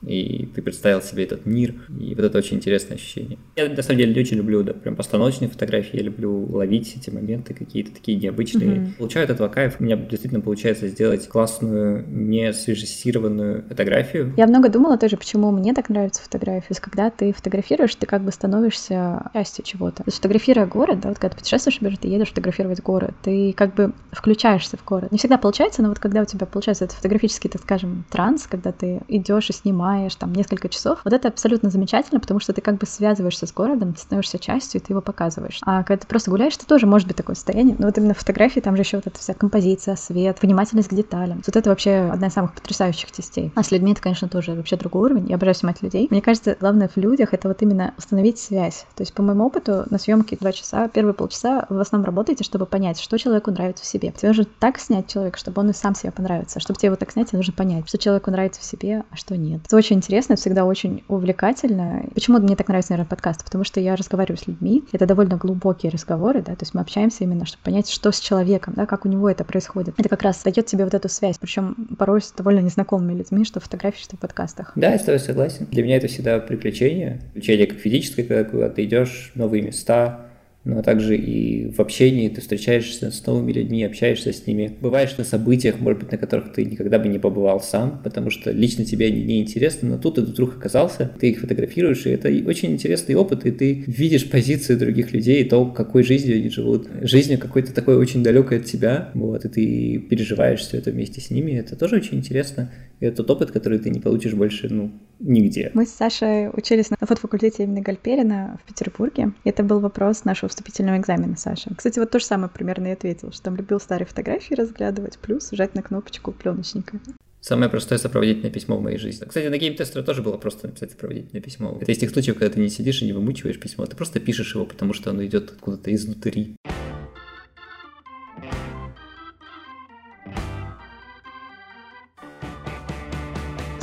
и 0.01 0.45
ты 0.55 0.61
представил 0.61 1.01
себе 1.01 1.23
этот 1.23 1.45
мир, 1.45 1.75
и 1.99 2.15
вот 2.15 2.25
это 2.25 2.37
очень 2.37 2.57
интересное 2.57 2.95
ощущение. 2.95 3.37
Я, 3.55 3.69
на 3.69 3.81
самом 3.81 3.99
деле, 3.99 4.19
очень 4.19 4.37
люблю, 4.37 4.63
да, 4.63 4.73
прям 4.73 4.95
постановочные 4.95 5.49
фотографии, 5.49 5.97
я 5.97 6.03
люблю 6.03 6.45
ловить 6.51 6.95
эти 6.95 7.09
моменты 7.09 7.53
какие-то 7.53 7.93
такие 7.93 8.17
необычные. 8.17 8.69
Mm-hmm. 8.69 8.93
Получаю 8.97 9.25
от 9.25 9.31
этого 9.31 9.47
кайф, 9.49 9.75
у 9.79 9.83
меня 9.83 9.97
действительно 9.97 10.41
получается 10.41 10.87
сделать 10.87 11.27
классную, 11.27 12.05
не 12.07 12.53
срежиссированную 12.53 13.65
фотографию. 13.67 14.33
Я 14.37 14.47
много 14.47 14.69
думала 14.69 14.97
тоже, 14.97 15.17
почему 15.17 15.51
мне 15.51 15.73
так 15.73 15.89
нравится 15.89 16.21
фотография. 16.21 16.75
Когда 16.79 17.09
ты 17.09 17.33
фотографируешь, 17.33 17.93
ты 17.95 18.05
как 18.05 18.23
бы 18.23 18.31
становишься 18.31 19.29
частью 19.33 19.65
чего-то. 19.65 19.97
То 19.97 20.03
есть, 20.07 20.17
фотографируя 20.17 20.65
город, 20.65 21.01
да, 21.01 21.09
вот 21.09 21.19
когда 21.19 21.33
ты 21.33 21.39
путешествуешь, 21.39 21.79
например, 21.81 21.97
ты 21.97 22.07
едешь 22.07 22.29
фотографировать 22.29 22.81
город, 22.81 23.13
ты 23.21 23.53
как 23.53 23.75
бы 23.75 23.93
включаешься 24.11 24.77
в 24.77 24.85
город. 24.85 25.11
Не 25.11 25.17
всегда 25.17 25.37
получается, 25.37 25.81
но 25.81 25.89
вот 25.89 25.99
когда 25.99 26.21
у 26.21 26.25
тебя 26.25 26.45
получается 26.45 26.85
этот 26.85 26.97
фотографический, 26.97 27.49
так 27.49 27.61
скажем, 27.61 28.05
транс, 28.09 28.47
когда 28.47 28.71
ты 28.71 29.01
идешь 29.07 29.49
и 29.49 29.53
снимаешь 29.53 29.88
снимаешь 29.89 30.15
там 30.15 30.33
несколько 30.33 30.69
часов. 30.69 30.99
Вот 31.03 31.13
это 31.13 31.29
абсолютно 31.29 31.69
замечательно, 31.69 32.19
потому 32.19 32.39
что 32.39 32.53
ты 32.53 32.61
как 32.61 32.77
бы 32.77 32.85
связываешься 32.85 33.47
с 33.47 33.53
городом, 33.53 33.93
ты 33.93 34.01
становишься 34.01 34.37
частью, 34.37 34.81
и 34.81 34.83
ты 34.83 34.93
его 34.93 35.01
показываешь. 35.01 35.59
А 35.63 35.83
когда 35.83 36.01
ты 36.01 36.07
просто 36.07 36.29
гуляешь, 36.29 36.55
ты 36.57 36.65
тоже 36.65 36.85
может 36.85 37.07
быть 37.07 37.17
такое 37.17 37.35
состояние. 37.35 37.75
Но 37.79 37.87
вот 37.87 37.97
именно 37.97 38.13
фотографии, 38.13 38.59
там 38.59 38.75
же 38.75 38.83
еще 38.83 38.97
вот 38.97 39.07
эта 39.07 39.19
вся 39.19 39.33
композиция, 39.33 39.95
свет, 39.95 40.41
внимательность 40.41 40.89
к 40.89 40.93
деталям. 40.93 41.41
Вот 41.45 41.55
это 41.55 41.69
вообще 41.69 42.09
одна 42.11 42.27
из 42.27 42.33
самых 42.33 42.53
потрясающих 42.53 43.11
частей. 43.11 43.51
А 43.55 43.63
с 43.63 43.71
людьми 43.71 43.91
это, 43.91 44.01
конечно, 44.01 44.29
тоже 44.29 44.53
вообще 44.53 44.75
другой 44.75 45.11
уровень. 45.11 45.27
Я 45.27 45.35
обожаю 45.35 45.55
снимать 45.55 45.81
людей. 45.81 46.07
Мне 46.09 46.21
кажется, 46.21 46.55
главное 46.59 46.87
в 46.87 46.97
людях 46.97 47.33
это 47.33 47.47
вот 47.47 47.61
именно 47.61 47.93
установить 47.97 48.37
связь. 48.39 48.85
То 48.95 49.01
есть, 49.01 49.13
по 49.13 49.23
моему 49.23 49.45
опыту, 49.45 49.85
на 49.89 49.97
съемке 49.97 50.37
два 50.39 50.51
часа, 50.51 50.87
первые 50.87 51.13
полчаса 51.13 51.65
вы 51.69 51.77
в 51.77 51.81
основном 51.81 52.05
работаете, 52.05 52.43
чтобы 52.43 52.65
понять, 52.65 52.99
что 52.99 53.17
человеку 53.17 53.51
нравится 53.51 53.83
в 53.83 53.87
себе. 53.87 54.11
Тебе 54.11 54.29
нужно 54.29 54.45
так 54.59 54.79
снять 54.79 55.07
человека, 55.07 55.37
чтобы 55.37 55.61
он 55.61 55.69
и 55.71 55.73
сам 55.73 55.95
себе 55.95 56.11
понравится. 56.11 56.59
Чтобы 56.59 56.77
тебе 56.77 56.87
его 56.87 56.95
так 56.95 57.11
снять, 57.11 57.29
тебе 57.29 57.37
нужно 57.37 57.53
понять, 57.53 57.87
что 57.87 57.97
человеку 57.97 58.29
нравится 58.31 58.61
в 58.61 58.63
себе, 58.63 59.03
а 59.09 59.15
что 59.15 59.35
нет. 59.37 59.61
Это 59.65 59.75
очень 59.79 59.97
интересно, 59.97 60.35
всегда 60.35 60.65
очень 60.65 61.03
увлекательно. 61.07 62.05
Почему 62.13 62.39
мне 62.39 62.55
так 62.55 62.67
нравится, 62.67 62.91
наверное, 62.91 63.09
подкаст? 63.09 63.43
Потому 63.43 63.63
что 63.63 63.79
я 63.79 63.95
разговариваю 63.95 64.37
с 64.37 64.47
людьми, 64.47 64.83
это 64.91 65.05
довольно 65.05 65.37
глубокие 65.37 65.91
разговоры, 65.91 66.41
да, 66.41 66.55
то 66.55 66.63
есть 66.63 66.73
мы 66.73 66.81
общаемся 66.81 67.23
именно, 67.23 67.45
чтобы 67.45 67.63
понять, 67.63 67.89
что 67.89 68.11
с 68.11 68.19
человеком, 68.19 68.73
да, 68.75 68.85
как 68.85 69.05
у 69.05 69.09
него 69.09 69.29
это 69.29 69.43
происходит. 69.43 69.95
Это 69.97 70.09
как 70.09 70.21
раз 70.21 70.43
дает 70.43 70.65
тебе 70.65 70.83
вот 70.83 70.93
эту 70.93 71.09
связь, 71.09 71.37
причем 71.37 71.75
порой 71.97 72.21
с 72.21 72.31
довольно 72.31 72.59
незнакомыми 72.59 73.13
людьми, 73.13 73.43
что 73.45 73.59
в 73.59 73.63
фотографии, 73.63 74.01
что 74.01 74.17
в 74.17 74.19
подкастах. 74.19 74.71
Да, 74.75 74.91
я 74.91 74.99
с 74.99 75.03
тобой 75.03 75.19
согласен. 75.19 75.67
Для 75.71 75.83
меня 75.83 75.97
это 75.97 76.07
всегда 76.07 76.39
приключение. 76.39 77.21
Приключение 77.33 77.67
как 77.67 77.79
физическое, 77.79 78.23
когда 78.23 78.69
ты 78.69 78.83
идешь 78.85 79.31
в 79.33 79.37
новые 79.39 79.63
места, 79.63 80.28
но 80.63 80.81
также 80.81 81.17
и 81.17 81.71
в 81.71 81.79
общении 81.79 82.27
ты 82.29 82.41
встречаешься 82.41 83.11
с 83.11 83.25
новыми 83.25 83.51
людьми, 83.51 83.83
общаешься 83.83 84.33
с 84.33 84.45
ними. 84.45 84.71
Бываешь 84.81 85.17
на 85.17 85.23
событиях, 85.23 85.79
может 85.79 85.99
быть, 86.01 86.11
на 86.11 86.17
которых 86.17 86.53
ты 86.53 86.65
никогда 86.65 86.99
бы 86.99 87.07
не 87.07 87.19
побывал 87.19 87.61
сам, 87.61 88.01
потому 88.03 88.29
что 88.29 88.51
лично 88.51 88.85
тебе 88.85 89.07
они 89.07 89.23
не 89.23 89.41
интересны, 89.41 89.89
но 89.89 89.97
тут 89.97 90.15
ты 90.15 90.21
вдруг 90.21 90.57
оказался, 90.57 91.11
ты 91.19 91.29
их 91.29 91.39
фотографируешь, 91.39 92.05
и 92.05 92.09
это 92.09 92.29
очень 92.47 92.71
интересный 92.71 93.15
опыт, 93.15 93.45
и 93.45 93.51
ты 93.51 93.83
видишь 93.87 94.29
позиции 94.29 94.75
других 94.75 95.13
людей, 95.13 95.43
то, 95.45 95.65
какой 95.65 96.03
жизнью 96.03 96.35
они 96.35 96.49
живут, 96.49 96.87
жизнью 97.01 97.39
какой-то 97.39 97.73
такой 97.73 97.95
очень 97.95 98.23
далекой 98.23 98.59
от 98.59 98.65
тебя, 98.65 99.11
вот, 99.13 99.45
и 99.45 99.49
ты 99.49 99.99
переживаешь 100.09 100.59
все 100.59 100.77
это 100.77 100.91
вместе 100.91 101.21
с 101.21 101.29
ними, 101.29 101.51
это 101.51 101.75
тоже 101.75 101.95
очень 101.95 102.17
интересно, 102.17 102.71
это 103.05 103.23
тот 103.23 103.37
опыт, 103.37 103.51
который 103.51 103.79
ты 103.79 103.89
не 103.89 103.99
получишь 103.99 104.33
больше, 104.33 104.67
ну, 104.69 104.91
нигде. 105.19 105.71
Мы 105.73 105.85
с 105.85 105.91
Сашей 105.91 106.49
учились 106.49 106.89
на 106.89 106.97
фотофакультете 106.97 107.63
имени 107.63 107.81
Гальперина 107.81 108.59
в 108.63 108.67
Петербурге. 108.67 109.33
И 109.43 109.49
это 109.49 109.63
был 109.63 109.79
вопрос 109.79 110.25
нашего 110.25 110.49
вступительного 110.49 110.97
экзамена, 110.97 111.37
Саша. 111.37 111.73
Кстати, 111.75 111.99
вот 111.99 112.11
то 112.11 112.19
же 112.19 112.25
самое 112.25 112.49
примерно 112.49 112.87
и 112.87 112.91
ответил, 112.91 113.31
что 113.31 113.43
там 113.43 113.55
любил 113.55 113.79
старые 113.79 114.05
фотографии 114.05 114.53
разглядывать, 114.53 115.17
плюс 115.19 115.49
жать 115.51 115.75
на 115.75 115.81
кнопочку 115.81 116.31
пленочника. 116.31 116.99
Самое 117.41 117.69
простое 117.69 117.97
сопроводительное 117.97 118.51
письмо 118.51 118.77
в 118.77 118.81
моей 118.81 118.97
жизни. 118.97 119.25
Кстати, 119.25 119.47
на 119.47 119.57
геймтестере 119.57 120.03
тоже 120.03 120.21
было 120.21 120.37
просто 120.37 120.67
написать 120.67 120.91
сопроводительное 120.91 121.41
письмо. 121.41 121.77
Это 121.79 121.91
из 121.91 121.97
тех 121.97 122.09
случаев, 122.09 122.37
когда 122.37 122.53
ты 122.53 122.59
не 122.59 122.69
сидишь 122.69 123.01
и 123.01 123.05
не 123.05 123.13
вымучиваешь 123.13 123.59
письмо, 123.59 123.85
ты 123.85 123.95
просто 123.95 124.19
пишешь 124.19 124.53
его, 124.55 124.65
потому 124.65 124.93
что 124.93 125.11
оно 125.11 125.25
идет 125.25 125.51
откуда-то 125.51 125.93
изнутри. 125.93 126.57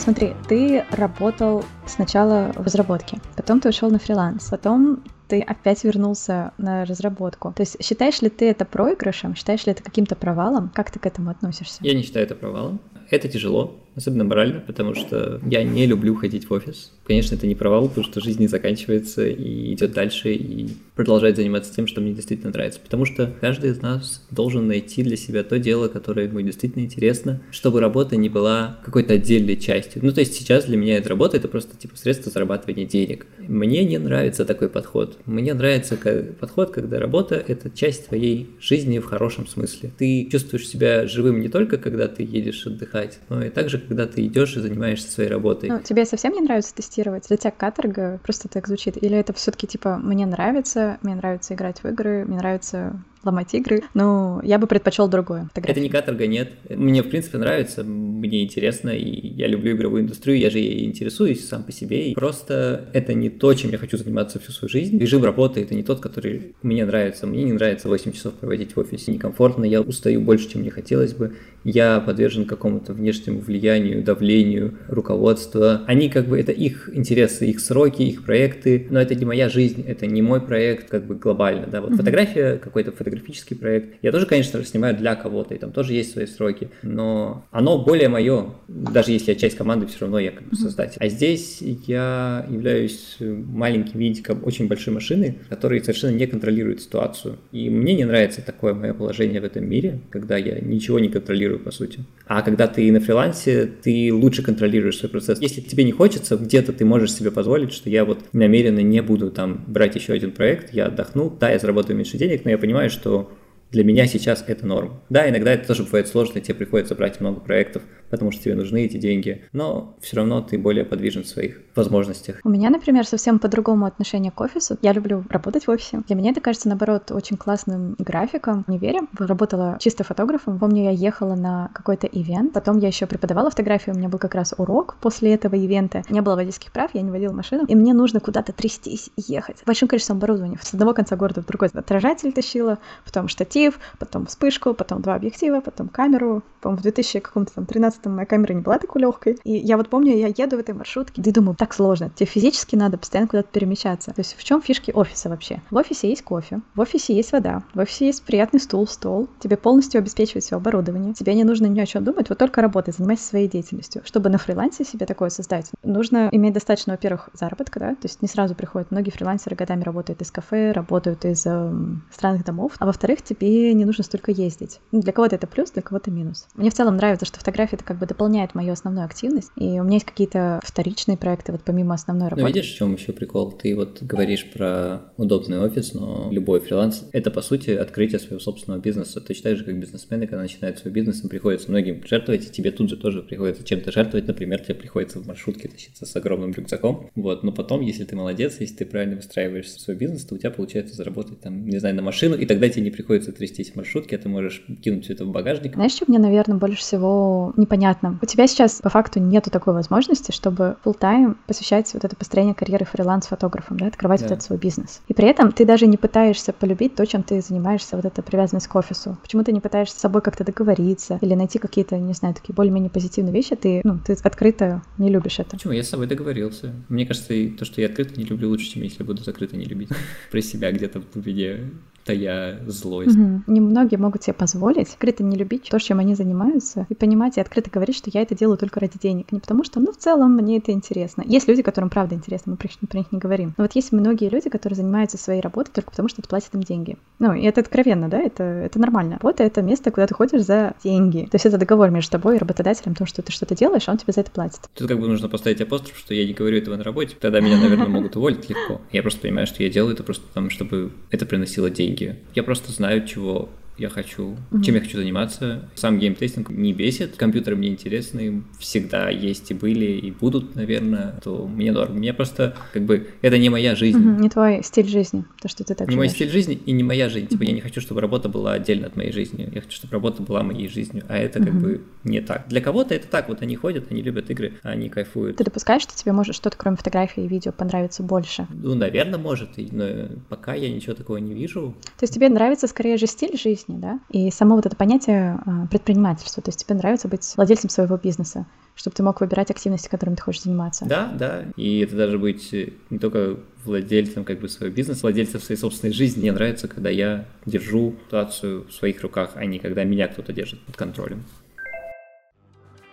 Смотри, 0.06 0.34
ты 0.48 0.84
работал 0.92 1.64
сначала 1.84 2.52
в 2.54 2.62
разработке, 2.62 3.18
потом 3.34 3.58
ты 3.58 3.70
ушел 3.70 3.90
на 3.90 3.98
фриланс, 3.98 4.48
потом 4.48 5.02
ты 5.26 5.40
опять 5.40 5.82
вернулся 5.82 6.52
на 6.58 6.84
разработку. 6.84 7.52
То 7.56 7.62
есть 7.62 7.84
считаешь 7.84 8.22
ли 8.22 8.28
ты 8.28 8.48
это 8.48 8.64
проигрышем, 8.64 9.34
считаешь 9.34 9.66
ли 9.66 9.72
это 9.72 9.82
каким-то 9.82 10.14
провалом? 10.14 10.70
Как 10.72 10.92
ты 10.92 11.00
к 11.00 11.06
этому 11.06 11.30
относишься? 11.30 11.80
Я 11.80 11.92
не 11.92 12.02
считаю 12.02 12.24
это 12.24 12.36
провалом. 12.36 12.78
Это 13.10 13.28
тяжело, 13.28 13.80
особенно 13.96 14.24
морально, 14.24 14.60
потому 14.60 14.94
что 14.94 15.40
я 15.48 15.64
не 15.64 15.86
люблю 15.86 16.14
ходить 16.14 16.48
в 16.48 16.52
офис. 16.52 16.92
Конечно, 17.06 17.34
это 17.34 17.46
не 17.46 17.54
провал, 17.54 17.88
потому 17.88 18.06
что 18.06 18.20
жизнь 18.20 18.40
не 18.40 18.46
заканчивается 18.46 19.26
и 19.26 19.72
идет 19.72 19.92
дальше, 19.92 20.34
и 20.34 20.68
продолжать 20.94 21.36
заниматься 21.36 21.74
тем, 21.74 21.86
что 21.86 22.00
мне 22.00 22.12
действительно 22.12 22.52
нравится. 22.52 22.80
Потому 22.80 23.04
что 23.04 23.32
каждый 23.40 23.70
из 23.70 23.80
нас 23.80 24.26
должен 24.30 24.66
найти 24.66 25.02
для 25.02 25.16
себя 25.16 25.42
то 25.42 25.58
дело, 25.58 25.88
которое 25.88 26.26
ему 26.26 26.40
действительно 26.42 26.82
интересно, 26.82 27.42
чтобы 27.50 27.80
работа 27.80 28.16
не 28.16 28.28
была 28.28 28.78
какой-то 28.84 29.14
отдельной 29.14 29.56
частью. 29.56 30.04
Ну, 30.04 30.12
то 30.12 30.20
есть 30.20 30.34
сейчас 30.34 30.66
для 30.66 30.76
меня 30.76 30.98
эта 30.98 31.08
работа— 31.08 31.36
это 31.38 31.48
просто 31.48 31.76
типа 31.76 31.96
средство 31.96 32.30
зарабатывания 32.30 32.86
денег. 32.86 33.26
Мне 33.38 33.84
не 33.84 33.98
нравится 33.98 34.44
такой 34.44 34.68
подход. 34.68 35.18
Мне 35.26 35.54
нравится 35.54 35.98
подход, 36.38 36.70
когда 36.70 36.98
работа— 36.98 37.42
это 37.48 37.70
часть 37.70 38.08
твоей 38.08 38.50
жизни 38.60 38.98
в 38.98 39.04
хорошем 39.04 39.46
смысле. 39.46 39.90
Ты 39.96 40.28
чувствуешь 40.30 40.68
себя 40.68 41.06
живым 41.06 41.40
не 41.40 41.48
только, 41.48 41.78
когда 41.78 42.08
ты 42.08 42.22
едешь 42.22 42.66
отдыхать, 42.66 43.20
но 43.28 43.44
и 43.44 43.50
также, 43.50 43.78
когда 43.86 44.06
ты 44.06 44.26
идешь 44.26 44.56
и 44.56 44.60
занимаешься 44.60 45.10
своей 45.10 45.30
работой. 45.30 45.68
Ну, 45.70 45.80
тебе 45.80 46.04
совсем 46.04 46.32
не 46.32 46.40
нравится 46.40 46.74
тестировать? 46.74 47.28
Для 47.28 47.36
тебя 47.36 47.50
каторга 47.50 48.20
просто 48.22 48.48
так 48.48 48.66
звучит? 48.66 49.02
Или 49.02 49.16
это 49.16 49.32
все-таки 49.32 49.66
типа 49.66 49.96
мне 49.96 50.26
нравится, 50.26 50.98
мне 51.02 51.14
нравится 51.14 51.54
играть 51.54 51.82
в 51.82 51.88
игры, 51.88 52.24
мне 52.26 52.36
нравится 52.38 53.00
ломать 53.26 53.52
игры. 53.54 53.82
Но 53.94 54.40
я 54.44 54.58
бы 54.58 54.66
предпочел 54.66 55.08
другое. 55.08 55.50
Это 55.54 55.80
не 55.80 55.88
каторга, 55.88 56.26
нет. 56.26 56.50
Мне, 56.68 57.02
в 57.02 57.10
принципе, 57.10 57.38
нравится, 57.38 57.84
мне 57.84 58.44
интересно, 58.44 58.90
и 58.90 59.28
я 59.34 59.46
люблю 59.46 59.76
игровую 59.76 60.02
индустрию, 60.02 60.38
я 60.38 60.50
же 60.50 60.58
ей 60.58 60.86
интересуюсь 60.86 61.46
сам 61.46 61.64
по 61.64 61.72
себе. 61.72 62.10
И 62.10 62.14
просто 62.14 62.88
это 62.92 63.14
не 63.14 63.28
то, 63.28 63.52
чем 63.54 63.70
я 63.70 63.78
хочу 63.78 63.98
заниматься 63.98 64.38
всю 64.38 64.52
свою 64.52 64.70
жизнь. 64.70 64.98
Режим 64.98 65.24
работы— 65.24 65.60
это 65.62 65.74
не 65.74 65.82
тот, 65.82 66.00
который 66.00 66.54
мне 66.62 66.84
нравится. 66.84 67.26
Мне 67.26 67.44
не 67.44 67.52
нравится 67.52 67.88
8 67.88 68.12
часов 68.12 68.34
проводить 68.34 68.76
в 68.76 68.80
офисе. 68.80 69.12
Некомфортно, 69.12 69.64
я 69.64 69.80
устаю 69.80 70.20
больше, 70.20 70.50
чем 70.50 70.62
мне 70.62 70.70
хотелось 70.70 71.12
бы. 71.12 71.34
Я 71.64 72.00
подвержен 72.00 72.44
какому-то 72.44 72.92
внешнему 72.92 73.40
влиянию, 73.40 74.02
давлению 74.02 74.78
руководства. 74.88 75.82
Они 75.86 76.08
как 76.08 76.26
бы, 76.26 76.38
это 76.38 76.52
их 76.52 76.90
интересы, 76.92 77.46
их 77.46 77.60
сроки, 77.60 78.02
их 78.02 78.24
проекты, 78.24 78.86
но 78.90 79.00
это 79.00 79.14
не 79.14 79.24
моя 79.24 79.48
жизнь, 79.48 79.84
это 79.86 80.06
не 80.06 80.22
мой 80.22 80.40
проект 80.40 80.88
как 80.88 81.06
бы 81.06 81.16
глобально, 81.16 81.66
да. 81.66 81.80
Вот 81.80 81.90
mm-hmm. 81.90 81.96
фотография, 81.96 82.58
какой-то 82.58 82.92
фотография 82.92 83.15
фотографический 83.16 83.56
проект. 83.56 83.98
Я 84.02 84.12
тоже, 84.12 84.26
конечно, 84.26 84.62
снимаю 84.64 84.96
для 84.96 85.14
кого-то, 85.14 85.54
и 85.54 85.58
там 85.58 85.72
тоже 85.72 85.94
есть 85.94 86.12
свои 86.12 86.26
сроки, 86.26 86.68
но 86.82 87.44
оно 87.50 87.78
более 87.82 88.08
мое, 88.08 88.54
даже 88.68 89.12
если 89.12 89.32
я 89.32 89.38
часть 89.38 89.56
команды, 89.56 89.86
все 89.86 90.00
равно 90.00 90.18
я 90.18 90.30
как 90.30 90.48
бы 90.48 90.56
создатель. 90.56 90.96
А 91.00 91.08
здесь 91.08 91.62
я 91.86 92.46
являюсь 92.48 93.16
маленьким 93.20 93.98
винтиком 93.98 94.40
очень 94.44 94.68
большой 94.68 94.94
машины, 94.94 95.38
который 95.48 95.80
совершенно 95.80 96.16
не 96.16 96.26
контролирует 96.26 96.80
ситуацию. 96.80 97.36
И 97.52 97.70
мне 97.70 97.94
не 97.94 98.04
нравится 98.04 98.42
такое 98.42 98.74
мое 98.74 98.94
положение 98.94 99.40
в 99.40 99.44
этом 99.44 99.68
мире, 99.68 100.00
когда 100.10 100.36
я 100.36 100.60
ничего 100.60 100.98
не 100.98 101.08
контролирую, 101.08 101.60
по 101.60 101.70
сути. 101.70 102.00
А 102.26 102.42
когда 102.42 102.66
ты 102.66 102.90
на 102.92 103.00
фрилансе, 103.00 103.66
ты 103.82 104.12
лучше 104.12 104.42
контролируешь 104.42 104.98
свой 104.98 105.10
процесс. 105.10 105.40
Если 105.40 105.60
тебе 105.60 105.84
не 105.84 105.92
хочется, 105.92 106.36
где-то 106.36 106.72
ты 106.72 106.84
можешь 106.84 107.12
себе 107.12 107.30
позволить, 107.30 107.72
что 107.72 107.88
я 107.88 108.04
вот 108.04 108.24
намеренно 108.32 108.80
не 108.80 109.00
буду 109.02 109.30
там 109.30 109.64
брать 109.66 109.94
еще 109.94 110.12
один 110.12 110.32
проект, 110.32 110.72
я 110.72 110.86
отдохну, 110.86 111.36
да, 111.38 111.50
я 111.50 111.58
заработаю 111.58 111.96
меньше 111.96 112.18
денег, 112.18 112.44
но 112.44 112.50
я 112.50 112.58
понимаю, 112.58 112.90
что 112.90 113.05
questo 113.06 113.44
для 113.76 113.84
меня 113.84 114.06
сейчас 114.06 114.42
это 114.46 114.66
норм. 114.66 115.02
Да, 115.10 115.28
иногда 115.28 115.52
это 115.52 115.66
тоже 115.66 115.82
бывает 115.82 116.08
сложно, 116.08 116.40
тебе 116.40 116.54
приходится 116.54 116.94
брать 116.94 117.20
много 117.20 117.40
проектов, 117.40 117.82
потому 118.08 118.30
что 118.30 118.42
тебе 118.42 118.54
нужны 118.54 118.86
эти 118.86 118.96
деньги, 118.96 119.44
но 119.52 119.96
все 120.00 120.16
равно 120.16 120.40
ты 120.40 120.56
более 120.56 120.86
подвижен 120.86 121.24
в 121.24 121.28
своих 121.28 121.60
возможностях. 121.74 122.40
У 122.42 122.48
меня, 122.48 122.70
например, 122.70 123.06
совсем 123.06 123.38
по-другому 123.38 123.84
отношение 123.84 124.32
к 124.32 124.40
офису. 124.40 124.78
Я 124.80 124.94
люблю 124.94 125.24
работать 125.28 125.66
в 125.66 125.70
офисе. 125.70 126.02
Для 126.06 126.16
меня 126.16 126.30
это 126.30 126.40
кажется, 126.40 126.68
наоборот, 126.68 127.10
очень 127.10 127.36
классным 127.36 127.96
графиком. 127.98 128.64
Не 128.66 128.78
верю. 128.78 129.08
Работала 129.18 129.76
чисто 129.78 130.04
фотографом. 130.04 130.58
Помню, 130.58 130.84
я 130.84 130.90
ехала 130.90 131.34
на 131.34 131.68
какой-то 131.74 132.06
ивент, 132.06 132.54
потом 132.54 132.78
я 132.78 132.88
еще 132.88 133.06
преподавала 133.06 133.50
фотографию, 133.50 133.94
у 133.94 133.98
меня 133.98 134.08
был 134.08 134.18
как 134.18 134.34
раз 134.34 134.54
урок 134.56 134.96
после 135.02 135.34
этого 135.34 135.54
ивента. 135.54 136.02
Не 136.08 136.22
было 136.22 136.36
водительских 136.36 136.72
прав, 136.72 136.92
я 136.94 137.02
не 137.02 137.10
водила 137.10 137.34
машину, 137.34 137.66
и 137.66 137.74
мне 137.74 137.92
нужно 137.92 138.20
куда-то 138.20 138.52
трястись 138.52 139.10
и 139.16 139.32
ехать. 139.32 139.58
Большим 139.66 139.86
количеством 139.86 140.16
оборудования. 140.16 140.58
С 140.62 140.72
одного 140.72 140.94
конца 140.94 141.16
города 141.16 141.42
в 141.42 141.46
другой. 141.46 141.68
Отражатель 141.74 142.32
тащила, 142.32 142.78
потом 143.04 143.28
штатив, 143.28 143.65
потом 143.98 144.26
вспышку, 144.26 144.74
потом 144.74 145.02
два 145.02 145.14
объектива, 145.14 145.60
потом 145.60 145.88
камеру. 145.88 146.42
По-моему, 146.60 146.80
в 146.80 146.82
2013 146.82 148.06
моя 148.06 148.26
камера 148.26 148.52
не 148.52 148.60
была 148.60 148.78
такой 148.78 149.02
легкой. 149.02 149.38
И 149.44 149.52
я 149.52 149.76
вот 149.76 149.88
помню, 149.88 150.16
я 150.16 150.28
еду 150.28 150.56
в 150.56 150.60
этой 150.60 150.74
маршрутке, 150.74 151.22
и 151.22 151.32
думаю, 151.32 151.56
так 151.56 151.74
сложно. 151.74 152.10
Тебе 152.10 152.26
физически 152.26 152.76
надо 152.76 152.98
постоянно 152.98 153.28
куда-то 153.28 153.48
перемещаться. 153.50 154.12
То 154.12 154.20
есть 154.20 154.36
в 154.36 154.44
чем 154.44 154.62
фишки 154.62 154.90
офиса 154.90 155.28
вообще? 155.28 155.60
В 155.70 155.76
офисе 155.76 156.08
есть 156.08 156.22
кофе, 156.22 156.60
в 156.74 156.80
офисе 156.80 157.14
есть 157.14 157.32
вода, 157.32 157.62
в 157.74 157.78
офисе 157.78 158.06
есть 158.06 158.22
приятный 158.22 158.60
стул, 158.60 158.86
стол. 158.86 159.28
Тебе 159.40 159.56
полностью 159.56 159.98
обеспечивает 159.98 160.44
все 160.44 160.56
оборудование. 160.56 161.14
Тебе 161.14 161.34
не 161.34 161.44
нужно 161.44 161.66
ни 161.66 161.80
о 161.80 161.86
чем 161.86 162.04
думать, 162.04 162.28
вот 162.28 162.38
только 162.38 162.62
работай, 162.62 162.94
занимайся 162.96 163.24
своей 163.24 163.48
деятельностью. 163.48 164.02
Чтобы 164.04 164.30
на 164.30 164.38
фрилансе 164.38 164.84
себе 164.84 165.06
такое 165.06 165.30
создать, 165.30 165.70
нужно 165.82 166.28
иметь 166.32 166.54
достаточно, 166.54 166.94
во-первых, 166.94 167.28
заработка, 167.32 167.80
да, 167.80 167.90
то 167.90 168.04
есть 168.04 168.22
не 168.22 168.28
сразу 168.28 168.54
приходят. 168.54 168.90
Многие 168.90 169.10
фрилансеры 169.10 169.56
годами 169.56 169.82
работают 169.82 170.22
из 170.22 170.30
кафе, 170.30 170.72
работают 170.72 171.24
из 171.24 171.44
э, 171.46 171.72
странных 172.10 172.44
домов, 172.44 172.72
а 172.78 172.86
во-вторых, 172.86 173.22
тебе 173.22 173.45
не 173.48 173.84
нужно 173.84 174.04
столько 174.04 174.32
ездить. 174.32 174.80
Ну, 174.92 175.00
для 175.00 175.12
кого-то 175.12 175.36
это 175.36 175.46
плюс, 175.46 175.70
для 175.70 175.82
кого-то 175.82 176.10
минус. 176.10 176.46
Мне 176.54 176.70
в 176.70 176.74
целом 176.74 176.96
нравится, 176.96 177.26
что 177.26 177.38
фотография 177.38 177.76
это 177.76 177.84
как 177.84 177.98
бы 177.98 178.06
дополняет 178.06 178.54
мою 178.54 178.72
основную 178.72 179.04
активность, 179.04 179.50
и 179.56 179.80
у 179.80 179.84
меня 179.84 179.94
есть 179.94 180.06
какие-то 180.06 180.60
вторичные 180.62 181.16
проекты 181.16 181.52
вот 181.52 181.62
помимо 181.64 181.94
основной 181.94 182.28
работы. 182.28 182.42
Ну, 182.42 182.48
видишь, 182.48 182.72
в 182.72 182.76
чем 182.76 182.94
еще 182.94 183.12
прикол? 183.12 183.52
Ты 183.52 183.74
вот 183.74 184.02
говоришь 184.02 184.50
про 184.52 185.12
удобный 185.16 185.60
офис, 185.60 185.94
но 185.94 186.28
любой 186.30 186.60
фриланс— 186.60 187.04
это, 187.12 187.30
по 187.30 187.42
сути, 187.42 187.70
открытие 187.70 188.18
своего 188.18 188.40
собственного 188.40 188.80
бизнеса. 188.80 189.20
Точно 189.20 189.50
так 189.50 189.58
же, 189.58 189.64
как 189.64 189.78
бизнесмены, 189.78 190.26
когда 190.26 190.42
начинают 190.42 190.78
свой 190.78 190.92
бизнес, 190.92 191.22
им 191.22 191.28
приходится 191.28 191.70
многим 191.70 192.02
жертвовать, 192.06 192.46
и 192.46 192.50
тебе 192.50 192.70
тут 192.70 192.90
же 192.90 192.96
тоже 192.96 193.22
приходится 193.22 193.64
чем-то 193.64 193.92
жертвовать. 193.92 194.26
Например, 194.26 194.60
тебе 194.60 194.74
приходится 194.74 195.20
в 195.20 195.26
маршрутке 195.26 195.68
тащиться 195.68 196.06
с 196.06 196.16
огромным 196.16 196.52
рюкзаком. 196.52 197.10
Вот, 197.14 197.42
но 197.42 197.52
потом, 197.52 197.80
если 197.80 198.04
ты 198.04 198.16
молодец, 198.16 198.56
если 198.60 198.76
ты 198.76 198.86
правильно 198.86 199.16
выстраиваешь 199.16 199.70
свой 199.70 199.96
бизнес, 199.96 200.24
то 200.24 200.34
у 200.34 200.38
тебя 200.38 200.50
получается 200.50 200.94
заработать 200.94 201.40
там, 201.40 201.66
не 201.66 201.78
знаю, 201.78 201.94
на 201.94 202.02
машину, 202.02 202.36
и 202.36 202.46
тогда 202.46 202.68
тебе 202.68 202.82
не 202.82 202.90
приходится 202.90 203.32
трястись 203.36 203.72
в 203.72 203.76
маршрутке, 203.76 204.16
а 204.16 204.18
ты 204.18 204.28
можешь 204.28 204.64
кинуть 204.82 205.04
все 205.04 205.14
это 205.14 205.24
в 205.24 205.30
багажник. 205.30 205.74
Знаешь, 205.74 205.92
что 205.92 206.04
мне, 206.08 206.18
наверное, 206.18 206.56
больше 206.56 206.78
всего 206.78 207.52
непонятно? 207.56 208.18
У 208.22 208.26
тебя 208.26 208.46
сейчас 208.46 208.80
по 208.80 208.88
факту 208.88 209.20
нету 209.20 209.50
такой 209.50 209.74
возможности, 209.74 210.32
чтобы 210.32 210.76
full 210.84 210.96
тайм 210.98 211.38
посвящать 211.46 211.92
вот 211.94 212.04
это 212.04 212.16
построение 212.16 212.54
карьеры 212.54 212.84
фриланс-фотографом, 212.84 213.78
да, 213.78 213.86
открывать 213.86 214.20
да. 214.20 214.26
вот 214.26 214.32
этот 214.32 214.44
свой 214.44 214.58
бизнес. 214.58 215.00
И 215.08 215.14
при 215.14 215.28
этом 215.28 215.52
ты 215.52 215.64
даже 215.64 215.86
не 215.86 215.96
пытаешься 215.96 216.52
полюбить 216.52 216.94
то, 216.94 217.06
чем 217.06 217.22
ты 217.22 217.40
занимаешься, 217.40 217.96
вот 217.96 218.04
эта 218.04 218.22
привязанность 218.22 218.68
к 218.68 218.74
офису. 218.74 219.16
Почему 219.22 219.44
ты 219.44 219.52
не 219.52 219.60
пытаешься 219.60 219.96
с 219.96 220.00
собой 220.00 220.22
как-то 220.22 220.44
договориться 220.44 221.18
или 221.20 221.34
найти 221.34 221.58
какие-то, 221.58 221.98
не 221.98 222.14
знаю, 222.14 222.34
такие 222.34 222.54
более-менее 222.54 222.90
позитивные 222.90 223.32
вещи, 223.32 223.56
ты, 223.56 223.80
ну, 223.84 223.98
ты 224.04 224.14
открыто 224.22 224.82
не 224.98 225.10
любишь 225.10 225.38
это. 225.38 225.50
Почему? 225.50 225.72
Я 225.72 225.82
с 225.82 225.88
собой 225.88 226.06
договорился. 226.06 226.72
Мне 226.88 227.06
кажется, 227.06 227.34
то, 227.58 227.64
что 227.64 227.80
я 227.80 227.88
открыто 227.88 228.18
не 228.18 228.24
люблю, 228.24 228.48
лучше, 228.48 228.66
чем 228.66 228.82
если 228.82 229.02
буду 229.02 229.22
закрыто 229.22 229.56
не 229.56 229.64
любить. 229.64 229.90
Про 230.30 230.40
себя 230.40 230.72
где-то 230.72 231.00
в 231.00 231.12
глубине 231.12 231.70
тая 232.06 232.60
злость. 232.66 233.16
Угу. 233.16 233.42
Немногие 233.48 233.98
могут 233.98 234.22
себе 234.22 234.34
позволить 234.34 234.88
открыто 234.88 235.22
не 235.22 235.36
любить 235.36 235.68
то, 235.68 235.78
чем 235.78 235.98
они 235.98 236.14
занимаются, 236.14 236.86
и 236.88 236.94
понимать 236.94 237.36
и 237.36 237.40
открыто 237.40 237.70
говорить, 237.70 237.96
что 237.96 238.10
я 238.12 238.22
это 238.22 238.34
делаю 238.34 238.56
только 238.56 238.80
ради 238.80 238.98
денег. 238.98 239.32
Не 239.32 239.40
потому 239.40 239.64
что, 239.64 239.80
ну, 239.80 239.92
в 239.92 239.96
целом 239.96 240.34
мне 240.34 240.58
это 240.58 240.72
интересно. 240.72 241.22
Есть 241.26 241.48
люди, 241.48 241.62
которым 241.62 241.90
правда 241.90 242.14
интересно, 242.14 242.52
мы 242.52 242.56
про 242.56 242.68
них, 242.68 242.88
про 242.88 242.98
них 242.98 243.12
не 243.12 243.18
говорим. 243.18 243.54
Но 243.58 243.64
вот 243.64 243.74
есть 243.74 243.92
многие 243.92 244.28
люди, 244.28 244.48
которые 244.48 244.76
занимаются 244.76 245.18
своей 245.18 245.40
работой 245.40 245.72
только 245.72 245.90
потому, 245.90 246.08
что 246.08 246.22
это 246.22 246.28
платят 246.28 246.54
им 246.54 246.62
деньги. 246.62 246.96
Ну, 247.18 247.32
и 247.34 247.42
это 247.42 247.60
откровенно, 247.60 248.08
да, 248.08 248.18
это, 248.18 248.44
это 248.44 248.78
нормально. 248.78 249.18
Работа— 249.20 249.42
это 249.44 249.62
место, 249.62 249.90
куда 249.90 250.06
ты 250.06 250.14
ходишь 250.14 250.42
за 250.42 250.74
деньги. 250.82 251.26
То 251.30 251.34
есть 251.34 251.46
это 251.46 251.58
договор 251.58 251.90
между 251.90 252.12
тобой 252.12 252.36
и 252.36 252.38
работодателем, 252.38 252.94
то, 252.94 253.06
что 253.06 253.22
ты 253.22 253.32
что-то 253.32 253.54
делаешь, 253.56 253.88
а 253.88 253.92
он 253.92 253.98
тебе 253.98 254.12
за 254.12 254.20
это 254.20 254.30
платит. 254.30 254.60
Тут 254.74 254.88
как 254.88 255.00
бы 255.00 255.08
нужно 255.08 255.28
поставить 255.28 255.60
апостроф, 255.60 255.98
что 255.98 256.14
я 256.14 256.26
не 256.26 256.34
говорю 256.34 256.58
этого 256.58 256.76
на 256.76 256.84
работе, 256.84 257.16
тогда 257.20 257.40
меня, 257.40 257.58
наверное, 257.58 257.88
могут 257.88 258.16
уволить 258.16 258.48
легко. 258.48 258.80
Я 258.92 259.02
просто 259.02 259.20
понимаю, 259.20 259.46
что 259.46 259.62
я 259.62 259.70
делаю 259.70 259.94
это 259.94 260.02
просто 260.02 260.26
потому, 260.28 260.50
чтобы 260.50 260.92
это 261.10 261.26
приносило 261.26 261.70
деньги. 261.70 261.95
Я 262.34 262.42
просто 262.42 262.72
знаю, 262.72 263.06
чего 263.06 263.48
я 263.78 263.88
хочу, 263.88 264.36
mm-hmm. 264.50 264.62
чем 264.62 264.74
я 264.74 264.80
хочу 264.80 264.98
заниматься. 264.98 265.68
Сам 265.74 265.98
геймтестинг 265.98 266.50
не 266.50 266.72
бесит, 266.72 267.16
компьютеры 267.16 267.56
мне 267.56 267.68
интересны, 267.68 268.42
всегда 268.58 269.10
есть 269.10 269.50
и 269.50 269.54
были, 269.54 269.86
и 269.86 270.10
будут, 270.10 270.54
наверное, 270.56 271.18
то 271.22 271.46
мне 271.46 271.72
норм. 271.72 271.96
Мне 271.96 272.14
просто, 272.14 272.56
как 272.72 272.82
бы, 272.82 273.08
это 273.22 273.38
не 273.38 273.48
моя 273.50 273.74
жизнь. 273.74 273.98
Mm-hmm. 273.98 274.20
Не 274.20 274.28
твой 274.28 274.62
стиль 274.62 274.88
жизни, 274.88 275.24
то, 275.40 275.48
что 275.48 275.64
ты 275.64 275.74
так 275.74 275.88
Не 275.88 275.92
живешь. 275.92 275.96
мой 275.96 276.08
стиль 276.08 276.30
жизни 276.30 276.58
и 276.66 276.72
не 276.72 276.82
моя 276.82 277.08
жизнь. 277.08 277.26
Mm-hmm. 277.26 277.30
Типа, 277.30 277.42
я 277.42 277.52
не 277.52 277.60
хочу, 277.60 277.80
чтобы 277.80 278.00
работа 278.00 278.28
была 278.28 278.52
отдельно 278.52 278.86
от 278.86 278.96
моей 278.96 279.12
жизни. 279.12 279.48
Я 279.52 279.60
хочу, 279.60 279.76
чтобы 279.76 279.92
работа 279.92 280.22
была 280.22 280.42
моей 280.42 280.68
жизнью, 280.68 281.04
а 281.08 281.16
это 281.18 281.38
как 281.38 281.48
mm-hmm. 281.48 281.60
бы 281.60 281.80
не 282.04 282.20
так. 282.20 282.48
Для 282.48 282.60
кого-то 282.60 282.94
это 282.94 283.08
так, 283.08 283.28
вот 283.28 283.42
они 283.42 283.56
ходят, 283.56 283.86
они 283.90 284.02
любят 284.02 284.30
игры, 284.30 284.54
они 284.62 284.88
кайфуют. 284.88 285.36
Ты 285.36 285.44
допускаешь, 285.44 285.82
что 285.82 285.96
тебе 285.96 286.12
может 286.12 286.34
что-то, 286.34 286.56
кроме 286.56 286.76
фотографий 286.76 287.24
и 287.24 287.28
видео, 287.28 287.52
понравиться 287.52 288.02
больше? 288.02 288.46
Ну, 288.50 288.74
наверное, 288.74 289.18
может, 289.18 289.50
но 289.56 290.08
пока 290.28 290.54
я 290.54 290.70
ничего 290.70 290.94
такого 290.94 291.18
не 291.18 291.34
вижу. 291.34 291.74
То 291.98 292.04
есть 292.04 292.14
тебе 292.14 292.28
нравится 292.28 292.66
скорее 292.66 292.96
же 292.96 293.06
стиль 293.06 293.36
жизни, 293.36 293.65
интереснее, 293.66 293.78
да? 293.78 294.00
И 294.10 294.30
само 294.30 294.56
вот 294.56 294.66
это 294.66 294.76
понятие 294.76 295.38
а, 295.44 295.66
предпринимательства, 295.66 296.42
то 296.42 296.48
есть 296.48 296.64
тебе 296.64 296.76
нравится 296.76 297.08
быть 297.08 297.34
владельцем 297.36 297.70
своего 297.70 297.96
бизнеса, 297.96 298.46
чтобы 298.74 298.94
ты 298.94 299.02
мог 299.02 299.20
выбирать 299.20 299.50
активности, 299.50 299.88
которыми 299.88 300.16
ты 300.16 300.22
хочешь 300.22 300.42
заниматься. 300.42 300.84
Да, 300.86 301.12
да, 301.12 301.44
и 301.56 301.80
это 301.80 301.96
даже 301.96 302.18
быть 302.18 302.52
э, 302.52 302.72
не 302.90 302.98
только 302.98 303.38
владельцем 303.64 304.24
как 304.24 304.40
бы 304.40 304.48
своего 304.48 304.74
бизнеса, 304.74 305.00
владельцем 305.02 305.40
своей 305.40 305.60
собственной 305.60 305.92
жизни. 305.92 306.20
Мне 306.20 306.32
нравится, 306.32 306.68
когда 306.68 306.90
я 306.90 307.24
держу 307.44 307.94
ситуацию 308.06 308.66
в 308.66 308.72
своих 308.72 309.02
руках, 309.02 309.32
а 309.34 309.44
не 309.44 309.58
когда 309.58 309.84
меня 309.84 310.08
кто-то 310.08 310.32
держит 310.32 310.60
под 310.60 310.76
контролем. 310.76 311.24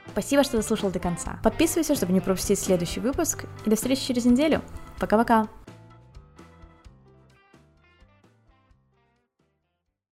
Спасибо, 0.08 0.44
что 0.44 0.58
дослушал 0.58 0.92
до 0.92 1.00
конца. 1.00 1.40
Подписывайся, 1.44 1.96
чтобы 1.96 2.14
не 2.14 2.20
пропустить 2.20 2.60
следующий 2.60 3.00
выпуск. 3.00 3.46
И 3.66 3.70
до 3.70 3.76
встречи 3.76 4.06
через 4.06 4.26
неделю. 4.26 4.62
Пока-пока. 5.00 5.48